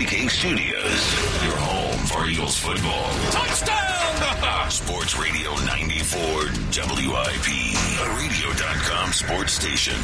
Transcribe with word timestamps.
King 0.00 0.28
Studios, 0.28 1.14
your 1.44 1.56
home 1.56 2.06
for 2.06 2.28
Eagles 2.28 2.58
football. 2.58 3.10
Touchdown! 3.30 4.70
Sports 4.72 5.16
Radio 5.16 5.54
94 5.66 6.18
WIP, 7.06 7.48
a 8.00 8.16
radio.com 8.18 9.12
sports 9.12 9.52
station. 9.52 9.94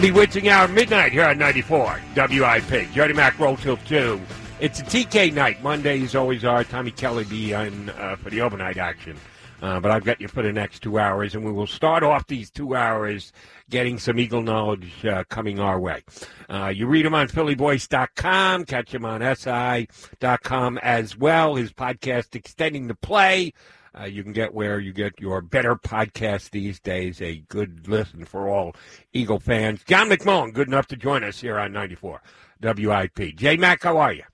Bewitching 0.00 0.48
Hour 0.48 0.68
Midnight 0.68 1.10
here 1.10 1.24
on 1.24 1.36
94 1.38 2.00
WIP. 2.14 2.92
Jody 2.92 3.14
Mac 3.14 3.36
roll 3.40 3.56
till 3.56 3.78
2. 3.78 4.20
It's 4.60 4.78
a 4.78 4.84
TK 4.84 5.34
night. 5.34 5.60
Monday 5.60 5.96
Mondays 5.96 6.14
always 6.14 6.44
are. 6.44 6.62
Tommy 6.62 6.92
Kelly 6.92 7.24
be 7.24 7.52
on 7.52 7.90
uh, 7.90 8.14
for 8.14 8.30
the 8.30 8.40
overnight 8.42 8.76
action. 8.76 9.16
Uh, 9.64 9.80
but 9.80 9.90
I've 9.90 10.04
got 10.04 10.20
you 10.20 10.28
for 10.28 10.42
the 10.42 10.52
next 10.52 10.82
two 10.82 10.98
hours, 10.98 11.34
and 11.34 11.42
we 11.42 11.50
will 11.50 11.66
start 11.66 12.02
off 12.02 12.26
these 12.26 12.50
two 12.50 12.76
hours 12.76 13.32
getting 13.70 13.98
some 13.98 14.18
Eagle 14.18 14.42
knowledge 14.42 15.06
uh, 15.06 15.24
coming 15.30 15.58
our 15.58 15.80
way. 15.80 16.02
Uh, 16.50 16.66
you 16.66 16.86
read 16.86 17.06
him 17.06 17.14
on 17.14 17.28
PhillyVoice.com, 17.28 18.66
catch 18.66 18.94
him 18.94 19.06
on 19.06 19.22
SI.com 19.22 20.76
as 20.82 21.16
well. 21.16 21.54
His 21.54 21.72
podcast, 21.72 22.34
Extending 22.34 22.88
the 22.88 22.94
Play. 22.94 23.54
Uh, 23.98 24.04
you 24.04 24.22
can 24.22 24.34
get 24.34 24.52
where 24.52 24.78
you 24.78 24.92
get 24.92 25.18
your 25.18 25.40
better 25.40 25.76
podcast 25.76 26.50
these 26.50 26.78
days. 26.78 27.22
A 27.22 27.36
good 27.48 27.88
listen 27.88 28.26
for 28.26 28.50
all 28.50 28.76
Eagle 29.14 29.40
fans. 29.40 29.82
John 29.84 30.10
McMullen, 30.10 30.52
good 30.52 30.68
enough 30.68 30.88
to 30.88 30.96
join 30.96 31.24
us 31.24 31.40
here 31.40 31.58
on 31.58 31.72
94 31.72 32.20
WIP. 32.62 33.34
J 33.34 33.56
Mac, 33.56 33.82
how 33.82 33.96
are 33.96 34.12
you? 34.12 34.24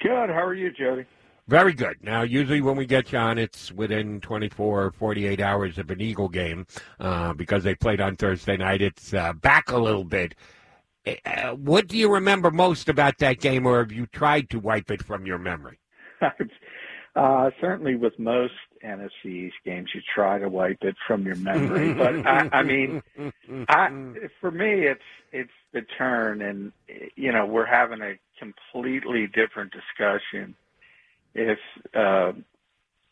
Good. 0.00 0.28
How 0.28 0.44
are 0.44 0.52
you, 0.52 0.70
Jody? 0.70 1.06
Very 1.48 1.74
good. 1.74 1.98
Now, 2.02 2.22
usually 2.22 2.60
when 2.60 2.76
we 2.76 2.86
get 2.86 3.12
you 3.12 3.18
on, 3.18 3.38
it's 3.38 3.70
within 3.70 4.20
24, 4.20 4.84
or 4.86 4.90
48 4.90 5.40
hours 5.40 5.78
of 5.78 5.90
an 5.90 6.00
Eagle 6.00 6.28
game 6.28 6.66
uh, 6.98 7.34
because 7.34 7.62
they 7.62 7.76
played 7.76 8.00
on 8.00 8.16
Thursday 8.16 8.56
night. 8.56 8.82
It's 8.82 9.14
uh, 9.14 9.32
back 9.32 9.70
a 9.70 9.78
little 9.78 10.04
bit. 10.04 10.34
Uh, 11.06 11.50
what 11.50 11.86
do 11.86 11.96
you 11.96 12.12
remember 12.12 12.50
most 12.50 12.88
about 12.88 13.18
that 13.18 13.38
game, 13.40 13.64
or 13.64 13.78
have 13.78 13.92
you 13.92 14.06
tried 14.06 14.50
to 14.50 14.58
wipe 14.58 14.90
it 14.90 15.04
from 15.04 15.26
your 15.26 15.38
memory? 15.38 15.78
Uh, 17.14 17.48
certainly, 17.62 17.94
with 17.94 18.12
most 18.18 18.52
NFC 18.84 19.24
East 19.24 19.56
games, 19.64 19.88
you 19.94 20.02
try 20.14 20.38
to 20.38 20.50
wipe 20.50 20.76
it 20.82 20.94
from 21.06 21.24
your 21.24 21.36
memory. 21.36 21.90
but 21.94 22.26
I, 22.26 22.50
I 22.52 22.62
mean, 22.62 23.02
I, 23.70 23.88
for 24.38 24.50
me, 24.50 24.86
it's 24.86 25.00
it's 25.32 25.50
the 25.72 25.80
turn, 25.96 26.42
and 26.42 26.72
you 27.14 27.32
know, 27.32 27.46
we're 27.46 27.64
having 27.64 28.02
a 28.02 28.18
completely 28.38 29.28
different 29.28 29.72
discussion 29.72 30.54
if 31.36 31.58
uh, 31.94 32.32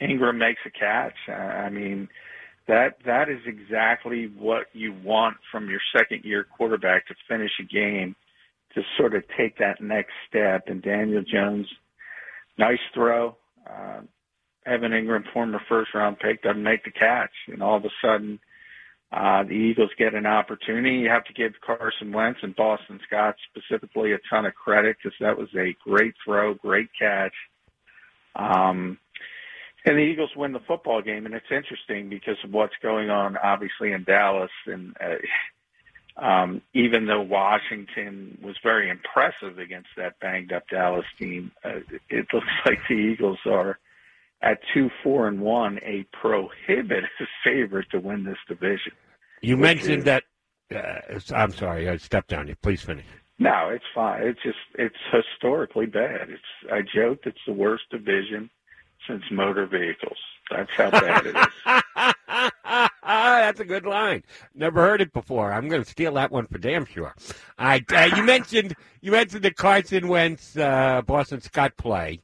Engram 0.01 0.39
makes 0.39 0.61
a 0.67 0.71
catch. 0.71 1.15
I 1.29 1.69
mean, 1.69 2.09
that 2.67 2.97
that 3.05 3.29
is 3.29 3.41
exactly 3.47 4.31
what 4.39 4.67
you 4.73 4.95
want 5.05 5.37
from 5.53 5.69
your 5.69 5.81
second 5.97 6.25
year 6.25 6.47
quarterback 6.57 7.07
to 7.09 7.15
finish 7.29 7.51
a 7.61 7.65
game, 7.65 8.17
to 8.75 8.83
sort 8.97 9.15
of 9.15 9.23
take 9.37 9.59
that 9.59 9.81
next 9.81 10.13
step. 10.29 10.65
And 10.67 10.83
Daniel 10.83 11.23
Jones, 11.23 11.67
nice 12.59 12.79
throw. 12.95 13.37
Uh, 13.69 14.01
Evan 14.67 14.93
Engram, 14.93 15.31
former 15.33 15.61
first 15.69 15.91
round 15.95 16.19
pick, 16.19 16.43
doesn't 16.43 16.63
make 16.63 16.85
the 16.85 16.91
catch, 16.91 17.33
and 17.49 17.63
all 17.63 17.77
of 17.77 17.85
a 17.85 17.91
sudden. 18.03 18.41
Uh, 19.13 19.45
the 19.45 19.53
Eagles 19.53 19.91
get 19.97 20.15
an 20.15 20.27
opportunity. 20.27 20.97
You 20.97 21.09
have 21.09 21.23
to 21.27 21.33
give 21.35 21.53
Carson 21.65 22.11
Wentz 22.13 22.41
and 22.43 22.57
Boston 22.57 22.99
Scott 23.07 23.37
specifically 23.49 24.13
a 24.13 24.19
ton 24.29 24.45
of 24.45 24.57
credit 24.57 24.97
because 24.97 25.17
that 25.21 25.39
was 25.39 25.47
a 25.55 25.77
great 25.89 26.15
throw, 26.25 26.55
great 26.55 26.89
catch. 27.01 27.33
Um, 28.35 28.99
and 29.87 29.99
the 29.99 30.03
Eagles 30.03 30.31
win 30.35 30.53
the 30.53 30.61
football 30.61 31.03
game, 31.03 31.27
and 31.27 31.35
it's 31.35 31.51
interesting 31.51 32.09
because 32.09 32.39
of 32.43 32.53
what's 32.53 32.75
going 32.83 33.11
on, 33.11 33.37
obviously 33.37 33.93
in 33.93 34.05
Dallas, 34.05 34.51
and 34.67 34.97
uh, 34.99 35.17
um, 36.17 36.63
even 36.73 37.07
though 37.07 37.21
Washington 37.21 38.39
was 38.43 38.57
very 38.63 38.89
impressive 38.89 39.59
against 39.59 39.89
that 39.97 40.19
banged 40.21 40.53
up 40.53 40.69
Dallas 40.69 41.05
team, 41.19 41.53
uh, 41.65 41.81
it 42.09 42.27
looks 42.33 42.47
like 42.65 42.79
the 42.89 42.95
Eagles 42.95 43.41
are 43.47 43.79
at 44.41 44.59
two, 44.73 44.91
four, 45.03 45.27
and 45.29 45.41
one, 45.41 45.79
a 45.83 46.07
prohibitive 46.13 47.09
favorite 47.45 47.91
to 47.91 47.99
win 47.99 48.25
this 48.25 48.39
division. 48.49 48.93
You 49.43 49.57
mentioned 49.57 49.99
is, 49.99 50.05
that. 50.05 50.25
Uh, 50.75 51.35
I'm 51.35 51.53
sorry, 51.53 51.89
I 51.89 51.97
stepped 51.99 52.33
on 52.33 52.49
you. 52.49 52.57
Please 52.57 52.81
finish. 52.83 53.05
No, 53.39 53.71
it's 53.71 53.85
fine. 53.95 54.23
It's 54.23 54.43
just 54.43 54.59
it's 54.75 54.97
historically 55.13 55.87
bad. 55.87 56.31
It's 56.31 56.73
I 56.73 56.83
joked 56.83 57.27
it's 57.27 57.39
the 57.47 57.53
worst 57.53 57.85
division 57.91 58.51
since 59.09 59.23
motor 59.31 59.67
vehicles. 59.67 60.19
That's 60.51 60.71
how 60.73 60.91
bad 60.91 61.27
it 61.27 61.37
is. 61.37 61.47
That's 63.03 63.61
a 63.61 63.65
good 63.65 63.87
line. 63.87 64.23
Never 64.55 64.81
heard 64.81 65.01
it 65.01 65.13
before. 65.13 65.53
I'm 65.53 65.69
going 65.69 65.83
to 65.83 65.89
steal 65.89 66.15
that 66.15 66.31
one 66.31 66.47
for 66.47 66.59
damn 66.59 66.85
sure. 66.85 67.15
I 67.59 67.85
uh, 67.93 68.11
you 68.17 68.23
mentioned 68.23 68.75
you 69.01 69.13
mentioned 69.13 69.43
the 69.43 69.53
Carson 69.53 70.09
Wentz 70.09 70.57
uh, 70.57 71.03
Boston 71.03 71.41
Scott 71.41 71.77
play 71.77 72.21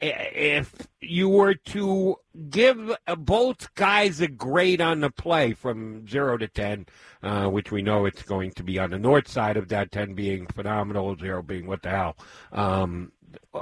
if 0.00 0.74
you 1.00 1.28
were 1.28 1.54
to 1.54 2.16
give 2.48 2.96
both 3.18 3.74
guys 3.74 4.20
a 4.20 4.28
grade 4.28 4.80
on 4.80 5.00
the 5.00 5.10
play 5.10 5.52
from 5.52 6.06
zero 6.08 6.38
to 6.38 6.48
ten, 6.48 6.86
uh, 7.22 7.48
which 7.48 7.70
we 7.70 7.82
know 7.82 8.06
it's 8.06 8.22
going 8.22 8.52
to 8.52 8.62
be 8.62 8.78
on 8.78 8.90
the 8.90 8.98
north 8.98 9.28
side 9.28 9.56
of 9.56 9.68
that, 9.68 9.92
ten 9.92 10.14
being 10.14 10.46
phenomenal, 10.46 11.16
zero 11.16 11.42
being 11.42 11.66
what 11.66 11.82
the 11.82 11.90
hell. 11.90 12.16
Um, 12.52 13.12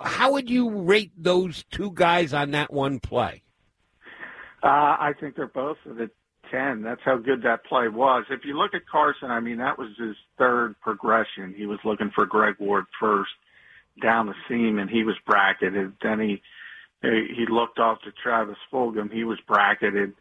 how 0.02 0.32
would 0.32 0.48
you 0.48 0.70
rate 0.70 1.12
those 1.16 1.64
two 1.70 1.90
guys 1.92 2.32
on 2.32 2.52
that 2.52 2.72
one 2.72 3.00
play? 3.00 3.42
Uh, 4.62 4.66
I 4.66 5.12
think 5.20 5.36
they're 5.36 5.46
both 5.46 5.76
at 5.86 6.00
a 6.00 6.10
ten. 6.50 6.82
That's 6.82 7.00
how 7.04 7.16
good 7.16 7.42
that 7.42 7.64
play 7.64 7.88
was. 7.88 8.24
If 8.30 8.44
you 8.44 8.56
look 8.56 8.74
at 8.74 8.86
Carson, 8.90 9.30
I 9.30 9.40
mean 9.40 9.58
that 9.58 9.78
was 9.78 9.88
his 9.98 10.16
third 10.38 10.76
progression. 10.80 11.54
He 11.56 11.66
was 11.66 11.78
looking 11.84 12.10
for 12.14 12.26
Greg 12.26 12.54
Ward 12.58 12.84
first 13.00 13.30
down 14.00 14.26
the 14.26 14.34
seam 14.48 14.78
and 14.78 14.90
he 14.90 15.04
was 15.04 15.16
bracketed. 15.26 15.92
Then 16.02 16.20
he 16.20 16.42
he 17.02 17.46
looked 17.48 17.78
off 17.78 18.00
to 18.02 18.12
Travis 18.12 18.56
Fulgham. 18.72 19.12
He 19.12 19.24
was 19.24 19.38
bracketed, 19.46 20.14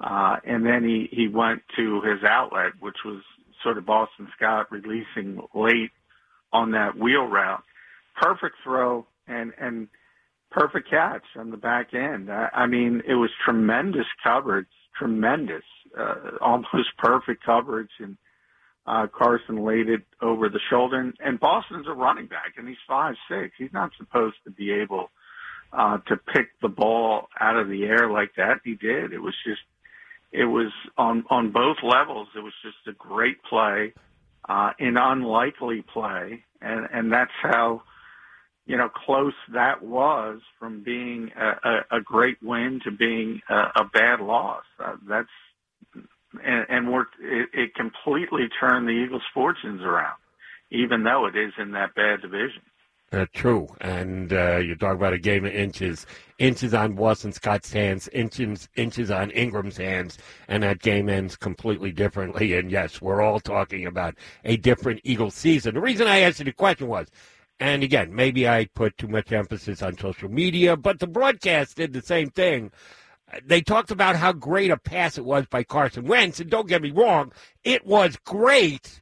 uh, 0.00 0.36
and 0.44 0.66
then 0.66 0.84
he 0.84 1.08
he 1.12 1.28
went 1.28 1.62
to 1.76 2.00
his 2.02 2.24
outlet, 2.24 2.72
which 2.80 2.96
was 3.04 3.22
sort 3.62 3.78
of 3.78 3.86
Boston 3.86 4.28
Scott 4.36 4.70
releasing 4.70 5.40
late 5.54 5.92
on 6.52 6.72
that 6.72 6.96
wheel 6.96 7.24
route. 7.26 7.62
Perfect 8.20 8.56
throw 8.64 9.06
and 9.28 9.52
and 9.60 9.88
perfect 10.50 10.88
catch 10.90 11.24
on 11.36 11.50
the 11.50 11.56
back 11.56 11.94
end. 11.94 12.30
I, 12.30 12.48
I 12.52 12.66
mean, 12.66 13.02
it 13.06 13.14
was 13.14 13.30
tremendous 13.44 14.06
coverage, 14.22 14.66
tremendous, 14.96 15.64
uh, 15.98 16.36
almost 16.40 16.96
perfect 16.98 17.44
coverage, 17.44 17.90
and 17.98 18.16
uh, 18.86 19.06
Carson 19.06 19.64
laid 19.64 19.88
it 19.88 20.02
over 20.20 20.48
the 20.48 20.60
shoulder, 20.70 21.00
and, 21.00 21.14
and 21.20 21.40
Boston's 21.40 21.86
a 21.88 21.92
running 21.92 22.26
back, 22.26 22.54
and 22.56 22.68
he's 22.68 22.76
five 22.86 23.14
six. 23.28 23.54
He's 23.56 23.72
not 23.72 23.92
supposed 23.96 24.36
to 24.44 24.50
be 24.50 24.72
able 24.72 25.10
uh, 25.72 25.98
to 26.06 26.16
pick 26.16 26.48
the 26.60 26.68
ball 26.68 27.28
out 27.40 27.56
of 27.56 27.68
the 27.68 27.84
air 27.84 28.10
like 28.10 28.32
that. 28.36 28.60
He 28.64 28.74
did. 28.74 29.12
It 29.12 29.20
was 29.20 29.34
just, 29.46 29.62
it 30.32 30.44
was 30.44 30.72
on 30.98 31.24
on 31.30 31.50
both 31.50 31.78
levels. 31.82 32.28
It 32.36 32.40
was 32.40 32.52
just 32.62 32.76
a 32.86 32.92
great 32.92 33.42
play, 33.42 33.94
uh, 34.48 34.72
an 34.78 34.96
unlikely 34.96 35.84
play, 35.92 36.44
and 36.60 36.86
and 36.92 37.12
that's 37.12 37.32
how. 37.42 37.82
You 38.66 38.78
know, 38.78 38.88
close 38.88 39.34
that 39.52 39.82
was 39.82 40.40
from 40.58 40.82
being 40.82 41.32
a, 41.36 41.68
a, 41.68 41.98
a 41.98 42.00
great 42.00 42.38
win 42.42 42.80
to 42.84 42.90
being 42.90 43.42
a, 43.50 43.54
a 43.82 43.84
bad 43.92 44.20
loss. 44.20 44.64
Uh, 44.82 44.96
that's 45.06 45.28
and, 46.44 46.66
and 46.68 46.92
we're, 46.92 47.06
it, 47.20 47.48
it 47.52 47.74
completely 47.74 48.48
turned 48.60 48.88
the 48.88 48.92
Eagles' 48.92 49.22
fortunes 49.32 49.82
around, 49.82 50.16
even 50.70 51.04
though 51.04 51.26
it 51.26 51.36
is 51.36 51.52
in 51.58 51.72
that 51.72 51.94
bad 51.94 52.22
division. 52.22 52.62
Uh, 53.12 53.26
true, 53.32 53.68
and 53.80 54.32
uh, 54.32 54.56
you 54.56 54.74
talk 54.74 54.96
about 54.96 55.12
a 55.12 55.18
game 55.18 55.44
of 55.44 55.52
inches, 55.52 56.04
inches 56.38 56.74
on 56.74 56.94
Boston 56.94 57.32
Scott's 57.32 57.72
hands, 57.72 58.08
inches 58.08 58.68
inches 58.74 59.08
on 59.08 59.30
Engram's 59.30 59.76
hands, 59.76 60.18
and 60.48 60.64
that 60.64 60.80
game 60.80 61.08
ends 61.08 61.36
completely 61.36 61.92
differently. 61.92 62.54
And 62.54 62.72
yes, 62.72 63.00
we're 63.00 63.20
all 63.22 63.38
talking 63.38 63.86
about 63.86 64.16
a 64.44 64.56
different 64.56 65.00
Eagles 65.04 65.34
season. 65.34 65.74
The 65.74 65.80
reason 65.80 66.08
I 66.08 66.20
asked 66.20 66.40
you 66.40 66.46
the 66.46 66.52
question 66.52 66.88
was, 66.88 67.06
and 67.60 67.84
again, 67.84 68.12
maybe 68.12 68.48
I 68.48 68.66
put 68.74 68.98
too 68.98 69.06
much 69.06 69.30
emphasis 69.30 69.80
on 69.80 69.96
social 69.96 70.28
media, 70.28 70.76
but 70.76 70.98
the 70.98 71.06
broadcast 71.06 71.76
did 71.76 71.92
the 71.92 72.02
same 72.02 72.30
thing 72.30 72.72
they 73.44 73.60
talked 73.60 73.90
about 73.90 74.16
how 74.16 74.32
great 74.32 74.70
a 74.70 74.76
pass 74.76 75.18
it 75.18 75.24
was 75.24 75.46
by 75.46 75.62
Carson 75.62 76.06
Wentz, 76.06 76.40
and 76.40 76.50
don't 76.50 76.68
get 76.68 76.82
me 76.82 76.90
wrong, 76.90 77.32
it 77.62 77.86
was 77.86 78.16
great, 78.24 79.00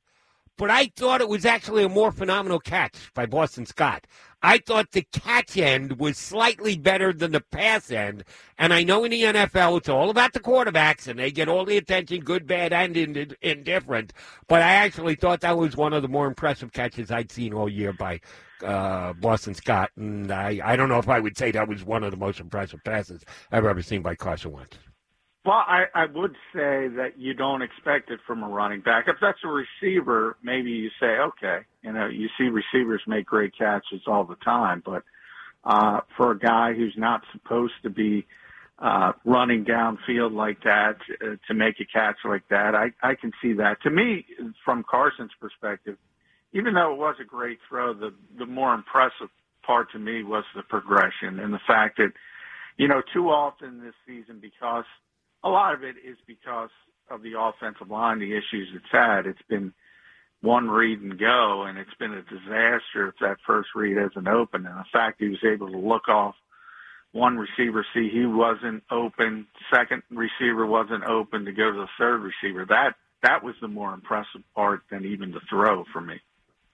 but 0.56 0.70
I 0.70 0.92
thought 0.96 1.20
it 1.20 1.28
was 1.28 1.44
actually 1.44 1.84
a 1.84 1.88
more 1.88 2.12
phenomenal 2.12 2.60
catch 2.60 3.12
by 3.14 3.26
Boston 3.26 3.66
Scott. 3.66 4.06
I 4.44 4.58
thought 4.58 4.90
the 4.90 5.06
catch 5.12 5.56
end 5.56 6.00
was 6.00 6.18
slightly 6.18 6.76
better 6.76 7.12
than 7.12 7.30
the 7.30 7.40
pass 7.40 7.92
end. 7.92 8.24
And 8.58 8.74
I 8.74 8.82
know 8.82 9.04
in 9.04 9.12
the 9.12 9.22
NFL, 9.22 9.78
it's 9.78 9.88
all 9.88 10.10
about 10.10 10.32
the 10.32 10.40
quarterbacks 10.40 11.06
and 11.06 11.18
they 11.18 11.30
get 11.30 11.48
all 11.48 11.64
the 11.64 11.76
attention, 11.76 12.20
good, 12.20 12.46
bad, 12.46 12.72
and 12.72 12.96
indifferent. 13.40 14.12
But 14.48 14.62
I 14.62 14.72
actually 14.72 15.14
thought 15.14 15.42
that 15.42 15.56
was 15.56 15.76
one 15.76 15.92
of 15.92 16.02
the 16.02 16.08
more 16.08 16.26
impressive 16.26 16.72
catches 16.72 17.12
I'd 17.12 17.30
seen 17.30 17.54
all 17.54 17.68
year 17.68 17.92
by 17.92 18.20
uh, 18.62 19.12
Boston 19.14 19.54
Scott. 19.54 19.90
And 19.96 20.30
I, 20.30 20.60
I 20.64 20.76
don't 20.76 20.88
know 20.88 20.98
if 20.98 21.08
I 21.08 21.20
would 21.20 21.36
say 21.36 21.50
that 21.52 21.68
was 21.68 21.84
one 21.84 22.04
of 22.04 22.10
the 22.10 22.16
most 22.16 22.40
impressive 22.40 22.82
passes 22.84 23.24
I've 23.50 23.64
ever 23.64 23.82
seen 23.82 24.02
by 24.02 24.14
Carson 24.14 24.52
Wentz. 24.52 24.78
Well, 25.44 25.64
I, 25.66 25.86
I 25.92 26.06
would 26.06 26.36
say 26.54 26.86
that 26.88 27.14
you 27.16 27.34
don't 27.34 27.62
expect 27.62 28.10
it 28.10 28.20
from 28.26 28.44
a 28.44 28.48
running 28.48 28.80
back. 28.80 29.06
If 29.08 29.16
that's 29.20 29.40
a 29.44 29.48
receiver, 29.48 30.36
maybe 30.40 30.70
you 30.70 30.88
say, 31.00 31.18
okay, 31.18 31.60
you 31.82 31.92
know, 31.92 32.06
you 32.06 32.28
see 32.38 32.44
receivers 32.44 33.02
make 33.08 33.26
great 33.26 33.56
catches 33.58 34.02
all 34.06 34.24
the 34.24 34.36
time, 34.36 34.82
but 34.84 35.02
uh, 35.64 36.00
for 36.16 36.30
a 36.30 36.38
guy 36.38 36.74
who's 36.74 36.94
not 36.96 37.22
supposed 37.32 37.74
to 37.82 37.90
be 37.90 38.24
uh, 38.78 39.12
running 39.24 39.64
downfield 39.64 40.32
like 40.32 40.62
that 40.62 40.96
uh, 41.20 41.36
to 41.48 41.54
make 41.54 41.80
a 41.80 41.84
catch 41.84 42.16
like 42.24 42.46
that, 42.48 42.76
I, 42.76 42.92
I 43.02 43.16
can 43.16 43.32
see 43.42 43.52
that. 43.54 43.82
To 43.82 43.90
me, 43.90 44.24
from 44.64 44.84
Carson's 44.88 45.32
perspective, 45.40 45.96
even 46.52 46.74
though 46.74 46.92
it 46.92 46.98
was 46.98 47.16
a 47.20 47.24
great 47.24 47.58
throw, 47.68 47.94
the 47.94 48.12
the 48.38 48.46
more 48.46 48.74
impressive 48.74 49.28
part 49.66 49.90
to 49.92 49.98
me 49.98 50.22
was 50.24 50.44
the 50.56 50.62
progression 50.62 51.38
and 51.38 51.52
the 51.54 51.60
fact 51.66 51.98
that, 51.98 52.12
you 52.76 52.88
know, 52.88 53.02
too 53.14 53.28
often 53.30 53.82
this 53.82 53.94
season 54.06 54.38
because– 54.40 54.84
a 55.44 55.48
lot 55.48 55.74
of 55.74 55.82
it 55.82 55.96
is 56.04 56.16
because 56.26 56.70
of 57.10 57.22
the 57.22 57.32
offensive 57.38 57.90
line, 57.90 58.18
the 58.18 58.32
issues 58.32 58.68
it's 58.74 58.84
had. 58.90 59.26
It's 59.26 59.42
been 59.48 59.72
one 60.40 60.68
read 60.68 61.00
and 61.00 61.18
go, 61.18 61.64
and 61.66 61.78
it's 61.78 61.94
been 61.98 62.12
a 62.12 62.22
disaster 62.22 63.08
if 63.08 63.14
that 63.20 63.36
first 63.46 63.70
read 63.74 63.96
isn't 63.96 64.28
open. 64.28 64.66
And 64.66 64.78
the 64.78 64.84
fact 64.92 65.20
he 65.20 65.28
was 65.28 65.44
able 65.44 65.70
to 65.70 65.78
look 65.78 66.08
off 66.08 66.34
one 67.12 67.36
receiver, 67.36 67.84
see 67.92 68.08
he 68.08 68.24
wasn't 68.24 68.82
open, 68.90 69.46
second 69.72 70.02
receiver 70.10 70.64
wasn't 70.64 71.04
open 71.04 71.44
to 71.44 71.52
go 71.52 71.70
to 71.70 71.78
the 71.78 71.88
third 71.98 72.22
receiver. 72.22 72.64
That 72.68 72.94
that 73.22 73.44
was 73.44 73.54
the 73.60 73.68
more 73.68 73.94
impressive 73.94 74.42
part 74.54 74.82
than 74.90 75.04
even 75.04 75.30
the 75.30 75.40
throw 75.48 75.84
for 75.92 76.00
me. 76.00 76.20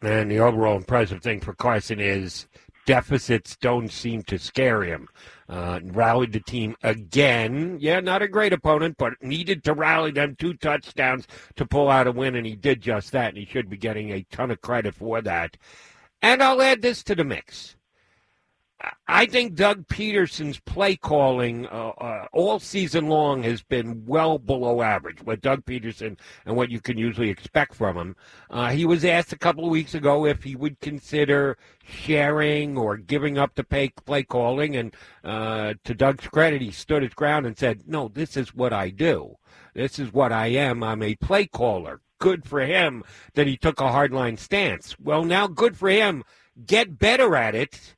And 0.00 0.30
the 0.30 0.38
overall 0.38 0.76
impressive 0.76 1.22
thing 1.22 1.40
for 1.40 1.54
Carson 1.54 1.98
is 1.98 2.46
deficits 2.86 3.56
don't 3.56 3.90
seem 3.92 4.22
to 4.22 4.38
scare 4.38 4.82
him. 4.82 5.08
Uh, 5.48 5.80
rallied 5.82 6.32
the 6.32 6.40
team 6.40 6.76
again. 6.82 7.76
Yeah, 7.80 8.00
not 8.00 8.22
a 8.22 8.28
great 8.28 8.52
opponent, 8.52 8.96
but 8.98 9.14
needed 9.22 9.64
to 9.64 9.74
rally 9.74 10.10
them 10.10 10.36
two 10.36 10.54
touchdowns 10.54 11.26
to 11.56 11.66
pull 11.66 11.90
out 11.90 12.06
a 12.06 12.12
win, 12.12 12.34
and 12.34 12.46
he 12.46 12.54
did 12.54 12.80
just 12.80 13.12
that, 13.12 13.30
and 13.30 13.38
he 13.38 13.44
should 13.44 13.68
be 13.68 13.76
getting 13.76 14.10
a 14.10 14.24
ton 14.30 14.50
of 14.50 14.60
credit 14.60 14.94
for 14.94 15.20
that. 15.20 15.56
And 16.22 16.42
I'll 16.42 16.62
add 16.62 16.82
this 16.82 17.02
to 17.04 17.14
the 17.14 17.24
mix. 17.24 17.76
I 19.08 19.26
think 19.26 19.54
Doug 19.54 19.88
Pederson's 19.88 20.60
play 20.60 20.94
calling 20.94 21.66
uh, 21.66 21.92
uh, 21.98 22.26
all 22.32 22.60
season 22.60 23.08
long 23.08 23.42
has 23.42 23.60
been 23.60 24.04
well 24.06 24.38
below 24.38 24.82
average. 24.82 25.20
What 25.22 25.40
Doug 25.40 25.64
Pederson 25.64 26.16
and 26.46 26.54
what 26.54 26.70
you 26.70 26.80
can 26.80 26.96
usually 26.96 27.28
expect 27.28 27.74
from 27.74 27.96
him. 27.96 28.16
Uh, 28.50 28.70
he 28.70 28.84
was 28.84 29.04
asked 29.04 29.32
a 29.32 29.38
couple 29.38 29.64
of 29.64 29.70
weeks 29.70 29.94
ago 29.94 30.26
if 30.26 30.44
he 30.44 30.54
would 30.54 30.78
consider 30.80 31.58
sharing 31.82 32.78
or 32.78 32.96
giving 32.96 33.36
up 33.36 33.56
the 33.56 33.64
pay, 33.64 33.88
play 33.88 34.22
calling, 34.22 34.76
and 34.76 34.94
uh, 35.24 35.74
to 35.82 35.94
Doug's 35.94 36.28
credit, 36.28 36.62
he 36.62 36.70
stood 36.70 37.02
his 37.02 37.14
ground 37.14 37.46
and 37.46 37.58
said, 37.58 37.82
"No, 37.88 38.08
this 38.08 38.36
is 38.36 38.54
what 38.54 38.72
I 38.72 38.90
do. 38.90 39.38
This 39.74 39.98
is 39.98 40.12
what 40.12 40.32
I 40.32 40.48
am. 40.48 40.84
I'm 40.84 41.02
a 41.02 41.16
play 41.16 41.46
caller." 41.46 42.00
Good 42.20 42.44
for 42.44 42.60
him 42.60 43.04
that 43.34 43.46
he 43.46 43.56
took 43.56 43.80
a 43.80 43.84
hardline 43.84 44.38
stance. 44.38 44.96
Well, 44.98 45.24
now 45.24 45.46
good 45.46 45.76
for 45.76 45.88
him. 45.88 46.24
Get 46.66 46.98
better 46.98 47.36
at 47.36 47.54
it 47.54 47.94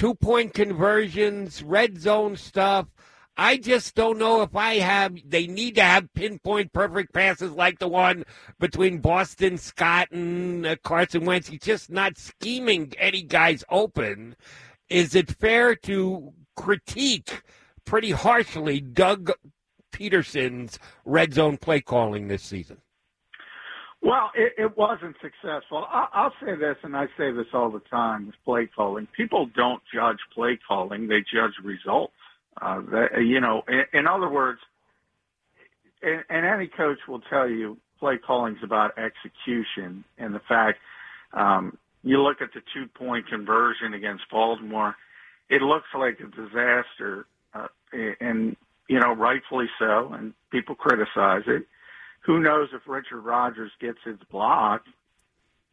two 0.00 0.14
point 0.14 0.54
conversions, 0.54 1.62
red 1.62 2.00
zone 2.00 2.34
stuff. 2.34 2.86
I 3.36 3.58
just 3.58 3.94
don't 3.94 4.16
know 4.16 4.40
if 4.40 4.56
I 4.56 4.76
have. 4.76 5.14
They 5.26 5.46
need 5.46 5.74
to 5.74 5.82
have 5.82 6.14
pinpoint 6.14 6.72
perfect 6.72 7.12
passes 7.12 7.52
like 7.52 7.78
the 7.78 7.86
one 7.86 8.24
between 8.58 9.00
Boston 9.00 9.58
Scott 9.58 10.10
and 10.10 10.64
uh, 10.64 10.76
Carson 10.82 11.26
Wentz. 11.26 11.48
He's 11.48 11.60
just 11.60 11.90
not 11.90 12.16
scheming 12.16 12.94
any 12.98 13.20
guys 13.20 13.62
open. 13.68 14.36
Is 14.88 15.14
it 15.14 15.36
fair 15.38 15.74
to 15.76 16.32
critique 16.56 17.42
pretty 17.84 18.12
harshly 18.12 18.80
Doug 18.80 19.32
Pederson's 19.92 20.78
red 21.04 21.34
zone 21.34 21.58
play 21.58 21.82
calling 21.82 22.28
this 22.28 22.42
season? 22.42 22.78
Well, 24.02 24.30
it, 24.34 24.54
it 24.56 24.76
wasn't 24.76 25.16
successful. 25.20 25.84
I, 25.88 26.06
I'll 26.12 26.34
say 26.44 26.56
this, 26.56 26.76
and 26.82 26.96
I 26.96 27.06
say 27.18 27.32
this 27.32 27.46
all 27.52 27.70
the 27.70 27.82
time 27.90 28.26
with 28.26 28.34
play 28.44 28.68
calling. 28.74 29.06
People 29.16 29.46
don't 29.54 29.82
judge 29.92 30.18
play 30.34 30.58
calling; 30.66 31.08
they 31.08 31.20
judge 31.20 31.52
results. 31.62 32.14
Uh, 32.60 32.80
that, 32.90 33.22
you 33.24 33.40
know, 33.40 33.62
in, 33.68 34.00
in 34.00 34.06
other 34.06 34.28
words, 34.28 34.58
and, 36.02 36.24
and 36.28 36.46
any 36.46 36.66
coach 36.66 36.98
will 37.06 37.20
tell 37.20 37.48
you 37.48 37.76
play 37.98 38.16
calling 38.16 38.56
is 38.56 38.62
about 38.64 38.92
execution 38.98 40.02
and 40.18 40.34
the 40.34 40.40
fact 40.48 40.78
um, 41.34 41.76
you 42.02 42.20
look 42.22 42.40
at 42.40 42.48
the 42.54 42.60
two 42.74 42.86
point 42.86 43.28
conversion 43.28 43.94
against 43.94 44.24
Baltimore, 44.30 44.96
it 45.50 45.62
looks 45.62 45.86
like 45.94 46.18
a 46.20 46.24
disaster, 46.24 47.26
uh, 47.54 47.66
and 48.20 48.56
you 48.88 48.98
know, 48.98 49.12
rightfully 49.14 49.66
so, 49.78 50.12
and 50.12 50.32
people 50.50 50.74
criticize 50.74 51.42
it 51.46 51.66
who 52.20 52.40
knows 52.40 52.68
if 52.72 52.82
Richard 52.86 53.20
Rodgers 53.20 53.72
gets 53.80 53.98
his 54.04 54.18
block, 54.30 54.82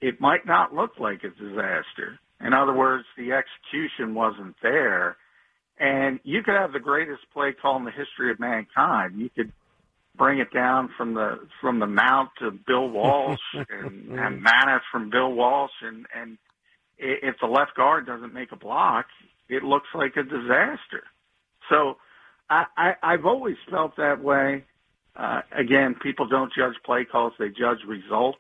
it 0.01 0.21
might 0.21 0.45
not 0.45 0.73
look 0.73 0.91
like 0.99 1.23
a 1.23 1.29
disaster. 1.29 2.19
In 2.39 2.53
other 2.53 2.73
words, 2.73 3.05
the 3.17 3.31
execution 3.33 4.13
wasn't 4.13 4.55
there. 4.61 5.17
And 5.79 6.19
you 6.23 6.41
could 6.43 6.55
have 6.55 6.73
the 6.73 6.79
greatest 6.79 7.21
play 7.33 7.53
call 7.53 7.77
in 7.77 7.85
the 7.85 7.91
history 7.91 8.31
of 8.31 8.39
mankind. 8.39 9.19
You 9.19 9.29
could 9.29 9.51
bring 10.17 10.39
it 10.39 10.51
down 10.51 10.89
from 10.97 11.13
the 11.13 11.47
from 11.61 11.79
the 11.79 11.85
mount 11.85 12.29
to 12.39 12.51
Bill 12.51 12.89
Walsh 12.89 13.39
and, 13.53 14.19
and 14.19 14.43
Manath 14.43 14.81
from 14.91 15.09
Bill 15.09 15.31
Walsh 15.31 15.71
and 15.83 16.05
and 16.15 16.37
if 16.97 17.35
the 17.39 17.47
left 17.47 17.75
guard 17.75 18.07
doesn't 18.07 18.33
make 18.33 18.51
a 18.51 18.55
block, 18.55 19.05
it 19.49 19.63
looks 19.63 19.87
like 19.93 20.17
a 20.17 20.23
disaster. 20.23 21.03
So 21.69 21.97
I, 22.49 22.65
I 22.75 22.93
I've 23.03 23.25
always 23.25 23.57
felt 23.69 23.97
that 23.97 24.23
way. 24.23 24.65
Uh, 25.17 25.41
again, 25.51 25.95
people 26.01 26.27
don't 26.27 26.53
judge 26.53 26.75
play 26.85 27.03
calls; 27.03 27.33
they 27.39 27.49
judge 27.49 27.79
results 27.87 28.37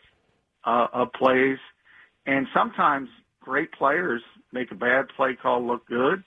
uh, 0.63 0.87
of 0.93 1.11
plays. 1.13 1.57
And 2.25 2.45
sometimes 2.53 3.09
great 3.41 3.71
players 3.71 4.21
make 4.51 4.71
a 4.71 4.75
bad 4.75 5.05
play 5.15 5.35
call 5.41 5.65
look 5.65 5.87
good, 5.87 6.23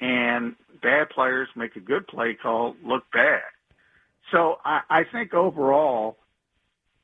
and 0.00 0.54
bad 0.82 1.10
players 1.10 1.48
make 1.56 1.74
a 1.76 1.80
good 1.80 2.06
play 2.06 2.36
call 2.40 2.76
look 2.84 3.04
bad. 3.12 3.42
So 4.30 4.56
I, 4.64 4.80
I 4.88 5.02
think 5.10 5.34
overall, 5.34 6.16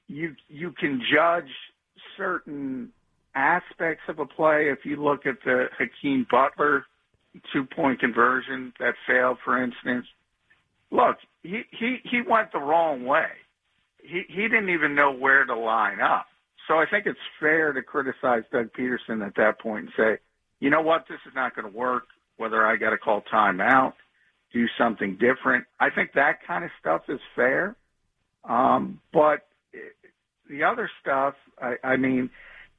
you 0.07 0.37
you 0.49 0.73
can 0.73 1.03
judge 1.13 1.51
certain 2.17 2.93
aspects 3.35 4.05
of 4.09 4.19
a 4.21 4.27
play. 4.27 4.69
If 4.71 4.85
you 4.85 5.03
look 5.03 5.27
at 5.27 5.39
the 5.45 5.67
Hakeem 5.77 6.27
Butler 6.31 6.85
two 7.53 7.65
point 7.65 8.01
conversion 8.01 8.73
that 8.79 8.95
failed, 9.07 9.39
for 9.45 9.63
instance, 9.63 10.07
look, 10.97 11.17
he 11.43 11.63
he 11.79 11.99
he 12.05 12.23
went 12.29 12.53
the 12.53 12.59
wrong 12.59 13.05
way. 13.05 13.29
He 14.03 14.23
he 14.29 14.43
didn't 14.43 14.71
even 14.71 14.95
know 14.95 15.13
where 15.13 15.45
to 15.45 15.55
line 15.55 16.01
up. 16.01 16.27
So 16.69 16.75
I 16.75 16.85
think 16.91 17.07
it's 17.07 17.19
fair 17.39 17.73
to 17.73 17.83
criticize 17.83 18.43
Doug 18.53 18.71
Pederson 18.73 19.25
at 19.25 19.37
that 19.37 19.61
point 19.61 19.85
and 19.85 19.93
say, 19.97 20.19
you 20.59 20.71
know 20.71 20.81
what, 20.81 21.05
this 21.09 21.21
is 21.27 21.33
not 21.35 21.55
going 21.55 21.71
to 21.71 21.77
work. 21.77 22.05
Whether 22.39 22.67
I 22.67 22.77
got 22.77 22.91
to 22.91 22.99
call 22.99 23.23
timeout, 23.33 23.95
do 24.53 24.67
something 24.77 25.17
different. 25.19 25.65
I 25.81 25.91
think 25.91 26.11
that 26.15 26.39
kind 26.47 26.65
of 26.65 26.71
stuff 26.81 27.03
is 27.09 27.21
fair. 27.35 27.77
Um, 28.45 29.01
but 29.13 29.47
the 30.51 30.63
other 30.63 30.91
stuff, 31.01 31.35
I, 31.61 31.75
I 31.83 31.97
mean, 31.97 32.31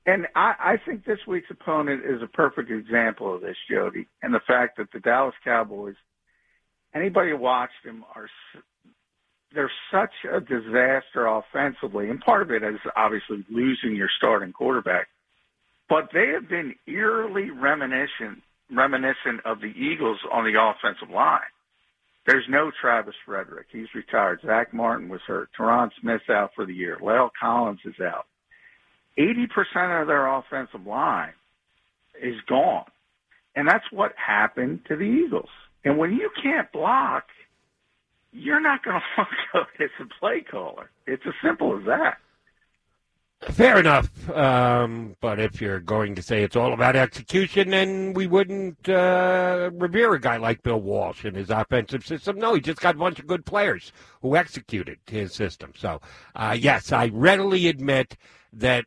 and 0.05 0.27
I, 0.35 0.53
I 0.59 0.75
think 0.85 1.05
this 1.05 1.19
week's 1.27 1.49
opponent 1.49 2.03
is 2.05 2.21
a 2.21 2.27
perfect 2.27 2.71
example 2.71 3.33
of 3.33 3.41
this, 3.41 3.57
Jody, 3.69 4.07
and 4.21 4.33
the 4.33 4.41
fact 4.47 4.77
that 4.77 4.91
the 4.93 4.99
Dallas 4.99 5.35
Cowboys 5.43 5.95
anybody 6.97 7.31
who 7.31 7.37
watched 7.37 7.83
them 7.85 8.03
are 8.15 8.27
they're 9.53 9.71
such 9.91 10.11
a 10.31 10.41
disaster 10.41 11.25
offensively, 11.25 12.09
and 12.09 12.19
part 12.19 12.41
of 12.41 12.51
it 12.51 12.63
is 12.63 12.79
obviously 12.95 13.45
losing 13.49 13.95
your 13.95 14.09
starting 14.17 14.51
quarterback. 14.51 15.07
But 15.89 16.09
they 16.13 16.27
have 16.33 16.49
been 16.49 16.75
eerily 16.85 17.49
reminiscent 17.49 18.43
reminiscent 18.69 19.45
of 19.45 19.61
the 19.61 19.67
Eagles 19.67 20.19
on 20.31 20.43
the 20.43 20.59
offensive 20.59 21.09
line. 21.09 21.39
There's 22.25 22.45
no 22.49 22.71
Travis 22.81 23.15
Frederick. 23.25 23.67
He's 23.71 23.87
retired. 23.95 24.41
Zack 24.45 24.73
Martin 24.73 25.07
was 25.07 25.21
hurt. 25.25 25.49
Tyron 25.57 25.89
Smith's 26.01 26.29
out 26.29 26.51
for 26.53 26.65
the 26.65 26.73
year. 26.73 26.97
La'el 27.01 27.29
Collins 27.39 27.79
is 27.85 27.99
out. 28.01 28.25
80% 29.17 30.01
of 30.01 30.07
their 30.07 30.27
offensive 30.27 30.85
line 30.85 31.33
is 32.21 32.35
gone. 32.49 32.83
And 33.55 33.67
that's 33.67 33.89
what 33.91 34.11
happened 34.17 34.81
to 34.89 34.97
the 34.97 35.03
Eagles. 35.03 35.49
And 35.87 35.97
when 35.97 36.11
you 36.11 36.29
can't 36.43 36.69
block, 36.73 37.23
you're 38.33 38.59
not 38.59 38.83
going 38.83 38.99
to 38.99 39.05
fuck 39.15 39.29
up 39.53 39.67
as 39.79 39.89
a 40.01 40.19
play 40.19 40.41
caller. 40.41 40.89
It's 41.05 41.23
as 41.25 41.33
simple 41.41 41.77
as 41.79 41.85
that. 41.85 42.17
Fair 43.51 43.79
enough. 43.79 44.29
Um, 44.31 45.15
but 45.21 45.39
if 45.39 45.61
you're 45.61 45.79
going 45.79 46.15
to 46.15 46.21
say 46.21 46.43
it's 46.43 46.57
all 46.57 46.73
about 46.73 46.97
execution, 46.97 47.69
then 47.69 48.13
we 48.13 48.27
wouldn't 48.27 48.89
uh, 48.89 49.69
revere 49.75 50.13
a 50.13 50.19
guy 50.19 50.35
like 50.35 50.61
Bill 50.61 50.81
Walsh 50.81 51.23
and 51.23 51.37
his 51.37 51.51
offensive 51.51 52.05
system. 52.05 52.37
No, 52.37 52.53
he 52.55 52.59
just 52.59 52.81
got 52.81 52.95
a 52.95 52.97
bunch 52.97 53.19
of 53.19 53.27
good 53.27 53.45
players 53.45 53.93
who 54.21 54.35
executed 54.35 54.97
his 55.05 55.33
system. 55.33 55.71
So, 55.77 56.01
uh, 56.35 56.57
yes, 56.59 56.91
I 56.91 57.11
readily 57.13 57.67
admit 57.67 58.17
that 58.51 58.85